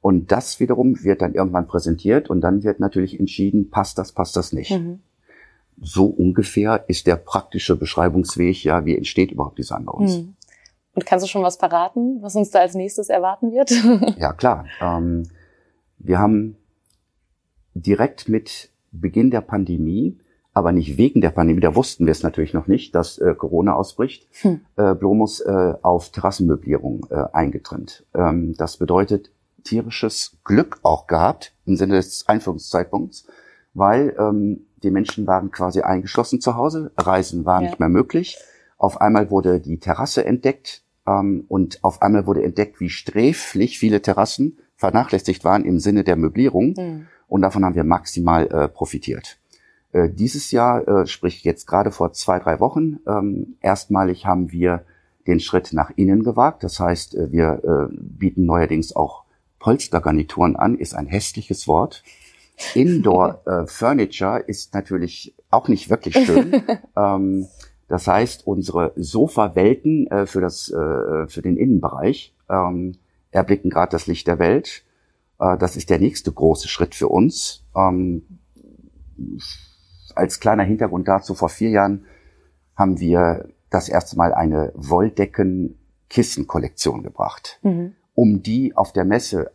Und 0.00 0.32
das 0.32 0.58
wiederum 0.58 1.04
wird 1.04 1.22
dann 1.22 1.34
irgendwann 1.34 1.68
präsentiert 1.68 2.28
und 2.30 2.40
dann 2.40 2.64
wird 2.64 2.80
natürlich 2.80 3.20
entschieden, 3.20 3.70
passt 3.70 3.96
das, 3.96 4.10
passt 4.10 4.34
das 4.34 4.52
nicht. 4.52 4.72
Mhm. 4.72 4.98
So 5.80 6.06
ungefähr 6.06 6.84
ist 6.88 7.06
der 7.06 7.14
praktische 7.14 7.76
Beschreibungsweg, 7.76 8.64
ja, 8.64 8.84
wie 8.84 8.96
entsteht 8.96 9.30
überhaupt 9.30 9.58
Design 9.58 9.84
bei 9.84 9.92
uns. 9.92 10.18
Mhm. 10.18 10.34
Und 10.96 11.06
kannst 11.06 11.24
du 11.24 11.30
schon 11.30 11.44
was 11.44 11.58
verraten, 11.58 12.20
was 12.22 12.34
uns 12.34 12.50
da 12.50 12.58
als 12.58 12.74
nächstes 12.74 13.08
erwarten 13.08 13.52
wird? 13.52 13.70
ja, 14.18 14.32
klar. 14.32 14.66
Ähm, 14.80 15.28
wir 15.98 16.18
haben 16.18 16.56
direkt 17.74 18.28
mit 18.28 18.70
Beginn 18.90 19.30
der 19.30 19.42
Pandemie 19.42 20.18
aber 20.56 20.72
nicht 20.72 20.96
wegen 20.96 21.20
der 21.20 21.32
Pandemie, 21.32 21.60
da 21.60 21.74
wussten 21.74 22.06
wir 22.06 22.12
es 22.12 22.22
natürlich 22.22 22.54
noch 22.54 22.66
nicht, 22.66 22.94
dass 22.94 23.18
äh, 23.18 23.34
Corona 23.34 23.74
ausbricht, 23.74 24.26
hm. 24.40 24.62
äh, 24.76 24.94
Blomus 24.94 25.40
äh, 25.40 25.74
auf 25.82 26.08
Terrassenmöblierung 26.08 27.08
äh, 27.10 27.24
eingetrennt. 27.34 28.06
Ähm, 28.14 28.54
das 28.56 28.78
bedeutet 28.78 29.30
tierisches 29.64 30.38
Glück 30.44 30.78
auch 30.82 31.08
gehabt 31.08 31.52
im 31.66 31.76
Sinne 31.76 31.96
des 31.96 32.26
Einführungszeitpunkts, 32.26 33.26
weil 33.74 34.16
ähm, 34.18 34.64
die 34.82 34.90
Menschen 34.90 35.26
waren 35.26 35.50
quasi 35.50 35.82
eingeschlossen 35.82 36.40
zu 36.40 36.56
Hause, 36.56 36.90
Reisen 36.96 37.44
war 37.44 37.60
ja. 37.60 37.68
nicht 37.68 37.78
mehr 37.78 37.90
möglich. 37.90 38.38
Auf 38.78 39.02
einmal 39.02 39.30
wurde 39.30 39.60
die 39.60 39.78
Terrasse 39.78 40.24
entdeckt 40.24 40.80
ähm, 41.06 41.44
und 41.48 41.84
auf 41.84 42.00
einmal 42.00 42.26
wurde 42.26 42.42
entdeckt, 42.42 42.80
wie 42.80 42.88
sträflich 42.88 43.78
viele 43.78 44.00
Terrassen 44.00 44.56
vernachlässigt 44.76 45.44
waren 45.44 45.66
im 45.66 45.80
Sinne 45.80 46.02
der 46.02 46.16
Möblierung. 46.16 46.74
Hm. 46.76 47.06
Und 47.28 47.42
davon 47.42 47.62
haben 47.62 47.74
wir 47.74 47.84
maximal 47.84 48.46
äh, 48.46 48.68
profitiert. 48.68 49.36
Äh, 49.92 50.10
dieses 50.10 50.50
Jahr, 50.50 50.86
äh, 50.86 51.06
sprich 51.06 51.44
jetzt 51.44 51.66
gerade 51.66 51.90
vor 51.90 52.12
zwei, 52.12 52.38
drei 52.38 52.60
Wochen, 52.60 52.98
ähm, 53.06 53.56
erstmalig 53.60 54.26
haben 54.26 54.52
wir 54.52 54.84
den 55.26 55.40
Schritt 55.40 55.72
nach 55.72 55.90
innen 55.96 56.22
gewagt. 56.22 56.64
Das 56.64 56.80
heißt, 56.80 57.14
äh, 57.14 57.32
wir 57.32 57.62
äh, 57.64 57.94
bieten 57.94 58.44
neuerdings 58.44 58.94
auch 58.94 59.24
Polstergarnituren 59.58 60.56
an, 60.56 60.78
ist 60.78 60.94
ein 60.94 61.06
hässliches 61.06 61.66
Wort. 61.66 62.02
Indoor 62.74 63.42
äh, 63.46 63.66
Furniture 63.66 64.38
ist 64.40 64.74
natürlich 64.74 65.34
auch 65.50 65.68
nicht 65.68 65.90
wirklich 65.90 66.14
schön. 66.14 66.62
ähm, 66.96 67.46
das 67.88 68.06
heißt, 68.06 68.46
unsere 68.46 68.92
Sofawelten 68.96 70.06
äh, 70.08 70.26
für 70.26 70.40
das 70.40 70.68
äh, 70.70 71.28
für 71.28 71.42
den 71.42 71.56
Innenbereich 71.56 72.34
ähm, 72.48 72.96
erblicken 73.30 73.70
gerade 73.70 73.90
das 73.90 74.06
Licht 74.06 74.26
der 74.26 74.38
Welt. 74.38 74.84
Äh, 75.38 75.56
das 75.58 75.76
ist 75.76 75.90
der 75.90 75.98
nächste 75.98 76.32
große 76.32 76.68
Schritt 76.68 76.94
für 76.94 77.08
uns. 77.08 77.64
Ähm, 77.76 78.22
als 80.16 80.40
kleiner 80.40 80.64
Hintergrund 80.64 81.08
dazu, 81.08 81.34
vor 81.34 81.48
vier 81.48 81.70
Jahren 81.70 82.04
haben 82.74 83.00
wir 83.00 83.48
das 83.70 83.88
erste 83.88 84.16
Mal 84.16 84.34
eine 84.34 84.72
Wolldecken-Kissen-Kollektion 84.74 87.02
gebracht. 87.02 87.58
Mhm. 87.62 87.94
Um 88.14 88.42
die 88.42 88.76
auf 88.76 88.92
der 88.92 89.04
Messe 89.04 89.52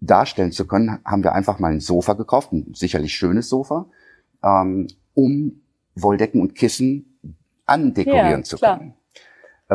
darstellen 0.00 0.52
zu 0.52 0.66
können, 0.66 0.98
haben 1.04 1.24
wir 1.24 1.32
einfach 1.32 1.58
mal 1.58 1.72
ein 1.72 1.80
Sofa 1.80 2.12
gekauft, 2.14 2.52
ein 2.52 2.72
sicherlich 2.74 3.14
schönes 3.14 3.48
Sofa, 3.48 3.86
ähm, 4.44 4.88
um 5.14 5.62
Wolldecken 5.94 6.40
und 6.40 6.54
Kissen 6.54 7.18
andekorieren 7.66 8.40
ja, 8.40 8.42
zu 8.42 8.58
können. 8.58 8.78
Klar. 8.78 8.94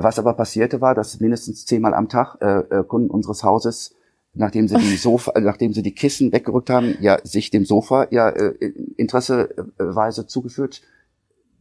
Was 0.04 0.20
aber 0.20 0.34
passierte 0.34 0.82
war, 0.82 0.94
dass 0.94 1.22
mindestens 1.22 1.66
zehnmal 1.66 1.94
am 1.94 2.10
Tag 2.10 2.36
äh, 2.42 2.60
äh 2.60 2.84
Kunden 2.84 3.10
unseres 3.10 3.44
Hauses 3.44 3.96
nachdem 4.36 4.68
sie 4.68 4.78
die 4.78 4.98
Sofa, 4.98 5.32
äh, 5.32 5.42
nachdem 5.42 5.74
sie 5.74 5.82
die 5.82 5.94
Kissen 5.94 6.32
weggerückt 6.32 6.70
haben, 6.70 6.96
ja 7.02 7.20
sich 7.24 7.50
dem 7.50 7.66
Sofa 7.66 8.08
ja 8.12 8.30
äh, 8.30 8.54
interesseweise 8.98 10.28
zugeführt, 10.28 10.82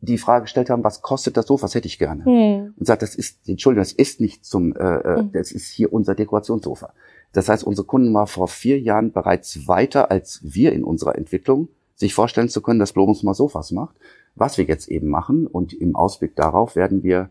die 0.04 0.18
Frage 0.18 0.42
gestellt 0.42 0.70
haben, 0.70 0.84
was 0.84 1.02
kostet 1.02 1.36
das 1.36 1.46
Sofa? 1.46 1.66
Das 1.66 1.74
hätte 1.74 1.86
ich 1.86 1.98
gerne. 1.98 2.24
Hm. 2.24 2.74
Und 2.76 2.86
sagt, 2.86 3.02
das 3.02 3.14
ist, 3.14 3.48
Entschuldigung, 3.48 3.82
das 3.82 3.92
ist 3.92 4.20
nicht 4.20 4.44
zum, 4.44 4.76
äh, 4.76 4.78
äh, 4.78 5.16
hm. 5.18 5.32
das 5.32 5.50
ist 5.50 5.70
hier 5.70 5.92
unser 5.92 6.14
Dekorationssofa. 6.14 6.92
Das 7.32 7.48
heißt, 7.48 7.64
unsere 7.64 7.86
Kunden 7.86 8.12
war 8.14 8.26
vor 8.26 8.48
vier 8.48 8.78
Jahren 8.78 9.12
bereits 9.12 9.66
weiter 9.66 10.10
als 10.10 10.40
wir 10.42 10.72
in 10.72 10.84
unserer 10.84 11.16
Entwicklung, 11.16 11.68
sich 11.96 12.14
vorstellen 12.14 12.48
zu 12.48 12.60
können, 12.60 12.78
dass 12.78 12.92
Blomus 12.92 13.22
mal 13.22 13.34
Sofas 13.34 13.72
macht. 13.72 13.96
Was 14.34 14.58
wir 14.58 14.64
jetzt 14.64 14.88
eben 14.88 15.08
machen 15.08 15.46
und 15.46 15.72
im 15.72 15.96
Ausblick 15.96 16.36
darauf 16.36 16.76
werden 16.76 17.02
wir 17.02 17.30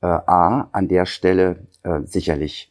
äh, 0.00 0.06
A, 0.06 0.68
an 0.72 0.88
der 0.88 1.06
Stelle 1.06 1.66
äh, 1.82 2.00
sicherlich 2.04 2.70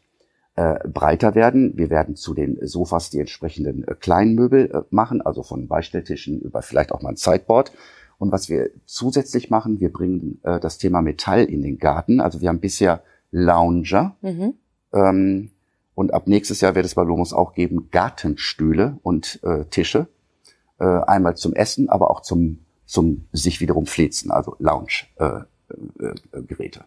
äh, 0.56 0.88
breiter 0.88 1.36
werden. 1.36 1.78
Wir 1.78 1.90
werden 1.90 2.16
zu 2.16 2.34
den 2.34 2.66
Sofas 2.66 3.10
die 3.10 3.20
entsprechenden 3.20 3.88
äh, 3.88 3.96
kleinen 3.96 4.36
Möbel 4.36 4.72
äh, 4.72 4.82
machen, 4.90 5.22
also 5.22 5.44
von 5.44 5.68
Beistelltischen 5.68 6.42
über 6.42 6.62
vielleicht 6.62 6.92
auch 6.92 7.02
mal 7.02 7.10
ein 7.10 7.18
Sideboard. 7.18 7.72
Und 8.18 8.32
was 8.32 8.48
wir 8.48 8.70
zusätzlich 8.86 9.50
machen, 9.50 9.80
wir 9.80 9.92
bringen 9.92 10.40
äh, 10.44 10.60
das 10.60 10.78
Thema 10.78 11.02
Metall 11.02 11.44
in 11.44 11.62
den 11.62 11.78
Garten. 11.78 12.22
Also 12.22 12.42
wir 12.42 12.50
haben 12.50 12.62
bisher 12.62 13.04
Lounger. 13.32 14.16
Mhm. 14.22 14.54
Ähm, 14.94 15.52
und 15.94 16.14
ab 16.14 16.28
nächstes 16.28 16.62
Jahr 16.62 16.76
wird 16.76 16.86
es 16.86 16.96
bei 16.96 17.04
Lumos 17.04 17.34
auch 17.34 17.54
geben 17.54 17.90
Gartenstühle 17.92 19.00
und 19.04 19.40
äh, 19.44 19.66
Tische. 19.66 20.08
Äh, 20.80 20.86
einmal 20.86 21.36
zum 21.36 21.54
Essen, 21.54 21.90
aber 21.90 22.12
auch 22.12 22.22
zum, 22.22 22.60
zum 22.86 23.28
sich 23.32 23.62
wiederum 23.62 23.86
flezen, 23.86 24.32
also 24.32 24.56
Lounge-Geräte. 24.60 26.80
Äh, 26.80 26.84
äh, 26.84 26.86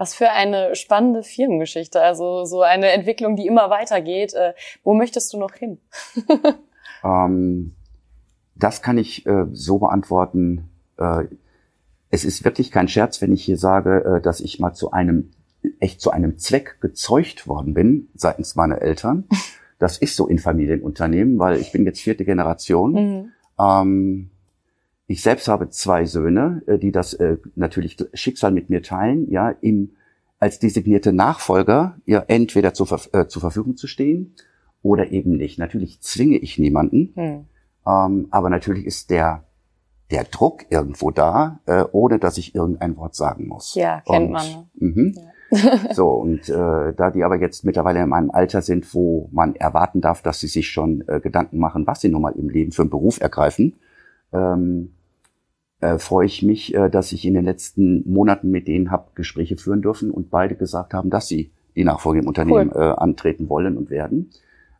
was 0.00 0.14
für 0.14 0.30
eine 0.30 0.74
spannende 0.76 1.22
Firmengeschichte. 1.22 2.00
Also 2.00 2.46
so 2.46 2.62
eine 2.62 2.90
Entwicklung, 2.90 3.36
die 3.36 3.46
immer 3.46 3.68
weitergeht. 3.68 4.32
Äh, 4.32 4.54
wo 4.82 4.94
möchtest 4.94 5.30
du 5.34 5.38
noch 5.38 5.52
hin? 5.52 5.76
ähm, 7.04 7.74
das 8.54 8.80
kann 8.80 8.96
ich 8.96 9.26
äh, 9.26 9.44
so 9.52 9.78
beantworten. 9.78 10.70
Äh, 10.96 11.24
es 12.08 12.24
ist 12.24 12.46
wirklich 12.46 12.70
kein 12.70 12.88
Scherz, 12.88 13.20
wenn 13.20 13.34
ich 13.34 13.44
hier 13.44 13.58
sage, 13.58 14.16
äh, 14.16 14.20
dass 14.22 14.40
ich 14.40 14.58
mal 14.58 14.72
zu 14.72 14.90
einem 14.90 15.32
echt 15.80 16.00
zu 16.00 16.10
einem 16.10 16.38
Zweck 16.38 16.80
gezeugt 16.80 17.46
worden 17.46 17.74
bin 17.74 18.08
seitens 18.14 18.56
meiner 18.56 18.80
Eltern. 18.80 19.28
Das 19.78 19.96
ist 19.96 20.14
so 20.14 20.26
in 20.26 20.38
Familienunternehmen, 20.38 21.38
weil 21.38 21.56
ich 21.58 21.72
bin 21.72 21.86
jetzt 21.86 22.02
vierte 22.02 22.26
Generation. 22.26 22.92
Mhm. 22.92 23.32
Ähm, 23.58 24.30
ich 25.10 25.22
selbst 25.22 25.48
habe 25.48 25.68
zwei 25.70 26.04
Söhne, 26.04 26.62
äh, 26.68 26.78
die 26.78 26.92
das 26.92 27.14
äh, 27.14 27.38
natürlich 27.56 27.96
Schicksal 28.14 28.52
mit 28.52 28.70
mir 28.70 28.80
teilen, 28.80 29.28
ja, 29.28 29.50
im, 29.50 29.90
als 30.38 30.60
designierte 30.60 31.12
Nachfolger, 31.12 31.96
ja, 32.06 32.22
entweder 32.28 32.74
zur, 32.74 32.88
äh, 33.12 33.26
zur 33.26 33.40
Verfügung 33.40 33.76
zu 33.76 33.88
stehen 33.88 34.36
oder 34.82 35.10
eben 35.10 35.36
nicht. 35.36 35.58
Natürlich 35.58 36.00
zwinge 36.00 36.38
ich 36.38 36.58
niemanden, 36.58 37.12
hm. 37.16 37.46
ähm, 37.88 38.28
aber 38.30 38.50
natürlich 38.50 38.86
ist 38.86 39.10
der, 39.10 39.42
der 40.12 40.22
Druck 40.22 40.66
irgendwo 40.70 41.10
da, 41.10 41.58
äh, 41.66 41.84
ohne 41.90 42.20
dass 42.20 42.38
ich 42.38 42.54
irgendein 42.54 42.96
Wort 42.96 43.16
sagen 43.16 43.48
muss. 43.48 43.74
Ja, 43.74 44.02
kennt 44.02 44.26
und, 44.26 44.32
man. 44.32 44.70
Mhm. 44.74 45.14
Ja. 45.50 45.78
so, 45.92 46.10
und 46.10 46.48
äh, 46.48 46.94
da 46.94 47.10
die 47.10 47.24
aber 47.24 47.40
jetzt 47.40 47.64
mittlerweile 47.64 48.00
in 48.00 48.12
einem 48.12 48.30
Alter 48.30 48.62
sind, 48.62 48.94
wo 48.94 49.28
man 49.32 49.56
erwarten 49.56 50.00
darf, 50.00 50.22
dass 50.22 50.38
sie 50.38 50.46
sich 50.46 50.68
schon 50.68 51.02
äh, 51.08 51.18
Gedanken 51.18 51.58
machen, 51.58 51.88
was 51.88 52.00
sie 52.00 52.08
nun 52.08 52.22
mal 52.22 52.36
im 52.36 52.48
Leben 52.48 52.70
für 52.70 52.82
einen 52.82 52.90
Beruf 52.90 53.20
ergreifen, 53.20 53.74
ähm, 54.32 54.92
äh, 55.80 55.98
freue 55.98 56.26
ich 56.26 56.42
mich, 56.42 56.74
äh, 56.74 56.90
dass 56.90 57.12
ich 57.12 57.24
in 57.24 57.34
den 57.34 57.44
letzten 57.44 58.10
Monaten 58.10 58.50
mit 58.50 58.68
denen 58.68 58.90
habe 58.90 59.10
Gespräche 59.14 59.56
führen 59.56 59.82
dürfen 59.82 60.10
und 60.10 60.30
beide 60.30 60.54
gesagt 60.54 60.94
haben, 60.94 61.10
dass 61.10 61.28
sie 61.28 61.50
die 61.76 61.84
Nachfolge 61.84 62.20
im 62.20 62.28
Unternehmen 62.28 62.70
cool. 62.74 62.82
äh, 62.82 63.00
antreten 63.00 63.48
wollen 63.48 63.76
und 63.76 63.90
werden. 63.90 64.30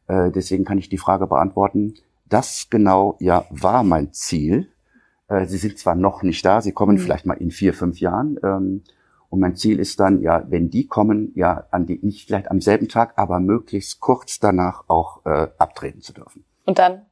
Äh, 0.09 0.31
deswegen 0.31 0.65
kann 0.65 0.79
ich 0.79 0.89
die 0.89 0.99
Frage 0.99 1.27
beantworten. 1.27 1.95
Das 2.29 2.69
genau 2.71 3.17
ja 3.21 3.45
war 3.51 3.83
mein 3.83 4.13
Ziel. 4.13 4.69
Äh, 5.29 5.47
sie 5.47 5.57
sind 5.57 5.79
zwar 5.79 5.95
noch 5.95 6.23
nicht 6.23 6.45
da, 6.45 6.61
sie 6.61 6.73
kommen 6.73 6.97
mhm. 6.97 7.01
vielleicht 7.01 7.27
mal 7.27 7.35
in 7.35 7.51
vier, 7.51 7.75
fünf 7.75 8.01
Jahren. 8.01 8.39
Ähm, 8.43 8.83
und 9.31 9.39
mein 9.39 9.55
Ziel 9.55 9.79
ist 9.79 10.01
dann, 10.01 10.23
ja, 10.23 10.45
wenn 10.49 10.71
die 10.71 10.89
kommen, 10.89 11.33
ja, 11.37 11.65
an 11.71 11.87
die, 11.87 12.01
nicht 12.03 12.27
vielleicht 12.27 12.51
am 12.51 12.61
selben 12.61 12.89
Tag, 12.89 13.13
aber 13.17 13.39
möglichst 13.39 14.01
kurz 14.01 14.41
danach 14.41 14.85
auch 14.89 15.25
äh, 15.25 15.47
abtreten 15.57 16.01
zu 16.01 16.13
dürfen. 16.13 16.45
Und 16.65 16.81
dann 16.81 17.07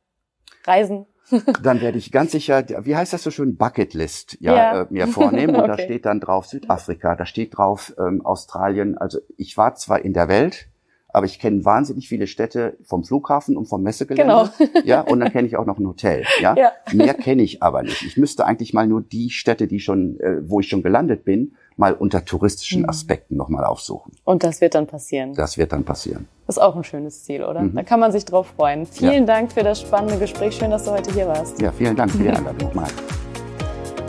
reisen. 0.65 1.07
dann 1.63 1.81
werde 1.81 1.99
ich 1.99 2.13
ganz 2.13 2.33
sicher, 2.33 2.65
wie 2.83 2.97
heißt 2.97 3.13
das 3.13 3.23
so 3.23 3.31
schön, 3.31 3.57
Bucketlist 3.57 4.39
ja, 4.41 4.57
ja. 4.57 4.83
Äh, 4.83 4.87
mir 4.91 5.09
vornehmen. 5.09 5.57
Und 5.57 5.63
okay. 5.65 5.77
da 5.77 5.83
steht 5.83 6.07
dann 6.07 6.21
drauf 6.21 6.47
Südafrika, 6.47 7.15
da 7.15 7.27
steht 7.27 7.57
drauf 7.57 7.95
ähm, 7.99 8.25
Australien. 8.25 8.97
Also 8.97 9.19
ich 9.37 9.57
war 9.57 9.75
zwar 9.75 10.05
in 10.05 10.13
der 10.13 10.29
Welt, 10.29 10.69
aber 11.19 11.27
ich 11.27 11.39
kenne 11.39 11.65
wahnsinnig 11.65 12.09
viele 12.09 12.27
Städte 12.27 12.77
vom 12.85 13.05
Flughafen 13.05 13.57
und 13.57 13.67
vom 13.67 13.83
Messegelände. 13.83 14.51
Genau. 14.59 14.83
Ja, 14.85 15.01
und 15.01 15.21
dann 15.21 15.33
kenne 15.33 15.49
ich 15.49 15.57
auch 15.57 15.67
noch 15.67 15.79
ein 15.79 15.87
Hotel. 15.87 16.25
Ja, 16.41 16.57
ja. 16.57 16.73
mehr 16.93 17.15
kenne 17.15 17.43
ich 17.43 17.63
aber 17.63 17.83
nicht. 17.83 18.03
Ich 18.03 18.17
müsste 18.17 18.47
eigentlich 18.47 18.73
mal 18.73 18.87
nur 18.87 19.03
die 19.03 19.31
Städte, 19.31 19.67
die 19.67 19.81
schon, 19.81 20.19
äh, 20.21 20.49
wo 20.49 20.61
ich 20.61 20.69
schon 20.69 20.83
gelandet 20.83 21.25
bin, 21.25 21.57
mal 21.77 21.93
unter 21.93 22.25
touristischen 22.25 22.83
mhm. 22.83 22.89
Aspekten 22.89 23.35
mhm. 23.35 23.39
nochmal 23.39 23.65
aufsuchen. 23.65 24.13
Und 24.25 24.45
das 24.45 24.61
wird 24.61 24.75
dann 24.75 24.87
passieren. 24.87 25.35
Das 25.35 25.59
wird 25.59 25.73
dann 25.73 25.85
passieren. 25.85 26.29
Das 26.47 26.57
ist 26.57 26.63
auch 26.63 26.77
ein 26.77 26.85
schönes 26.85 27.25
Ziel, 27.25 27.43
oder? 27.43 27.63
Mhm. 27.63 27.75
Da 27.75 27.83
kann 27.83 28.01
man 28.01 28.13
sich 28.13 28.25
drauf 28.25 28.53
freuen. 28.57 28.87
Vielen 28.87 29.27
ja. 29.27 29.35
Dank 29.35 29.53
für 29.53 29.63
das 29.63 29.81
spannende 29.81 30.19
Gespräch. 30.19 30.55
Schön, 30.55 30.71
dass 30.71 30.85
du 30.85 30.93
heute 30.93 31.13
hier 31.13 31.27
warst. 31.27 31.61
Ja, 31.61 31.73
vielen 31.73 31.97
Dank 31.97 32.13
für 32.13 32.19
die 32.19 32.29
Einladung 32.29 32.69
nochmal. 32.69 32.89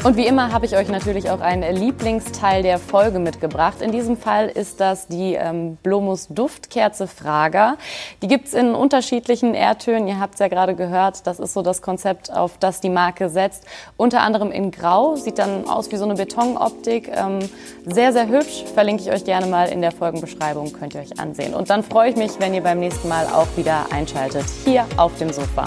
Und 0.02 0.16
wie 0.16 0.26
immer 0.26 0.54
habe 0.54 0.66
ich 0.66 0.78
euch 0.78 0.88
natürlich 0.88 1.30
auch 1.30 1.42
einen 1.42 1.76
Lieblingsteil 1.76 2.64
der 2.64 2.80
Folge 2.80 3.20
mitgebracht. 3.20 3.82
In 3.82 3.92
diesem 3.92 4.16
Fall 4.16 4.48
ist 4.48 4.80
das 4.80 5.08
die 5.08 5.34
ähm, 5.34 5.76
Blomus 5.84 6.30
Duftkerze 6.30 7.06
Frager. 7.06 7.76
Die 8.22 8.28
gibt's 8.28 8.54
in 8.54 8.76
unterschiedlichen 8.76 9.54
Erdtönen. 9.54 10.08
Ihr 10.08 10.22
habt 10.22 10.36
es 10.36 10.40
ja 10.40 10.48
gerade 10.48 10.74
gehört, 10.74 11.28
das 11.28 11.40
ist 11.40 11.54
so 11.54 11.62
das 11.62 11.82
Konzept, 11.82 12.32
auf 12.32 12.58
das 12.58 12.80
die 12.80 12.90
Marke 12.90 13.28
setzt. 13.28 13.66
Unter 13.98 14.22
anderem 14.22 14.54
in 14.54 14.72
Grau, 14.72 15.18
sieht 15.18 15.38
dann 15.38 15.68
aus 15.68 15.92
wie 15.92 15.98
so 15.98 16.06
eine 16.06 16.16
Betonoptik. 16.16 17.12
Ähm, 17.14 17.40
sehr, 17.86 18.14
sehr 18.14 18.30
hübsch. 18.30 18.64
Verlinke 18.74 19.04
ich 19.04 19.12
euch 19.12 19.26
gerne 19.26 19.48
mal 19.48 19.68
in 19.68 19.82
der 19.82 19.92
Folgenbeschreibung, 19.92 20.72
könnt 20.72 20.96
ihr 20.96 21.02
euch 21.02 21.20
ansehen. 21.20 21.54
Und 21.54 21.70
dann 21.70 21.84
freue 21.84 22.12
ich 22.12 22.16
mich, 22.16 22.40
wenn 22.40 22.54
ihr 22.54 22.64
beim 22.64 22.80
nächsten 22.80 23.10
Mal 23.10 23.26
auch 23.26 23.48
wieder 23.58 23.88
einschaltet, 23.92 24.46
hier 24.64 24.86
auf 24.96 25.18
dem 25.18 25.34
Sofa. 25.34 25.66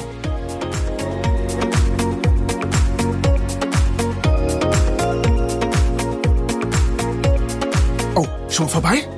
Schon 8.52 8.68
vorbei? 8.68 9.08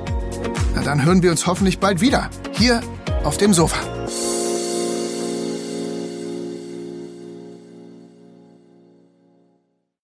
Na 0.73 0.81
dann 0.81 1.03
hören 1.03 1.21
wir 1.21 1.29
uns 1.29 1.45
hoffentlich 1.45 1.79
bald 1.79 1.99
wieder. 1.99 2.29
Hier 2.53 2.79
auf 3.23 3.37
dem 3.37 3.53
Sofa. 3.53 3.94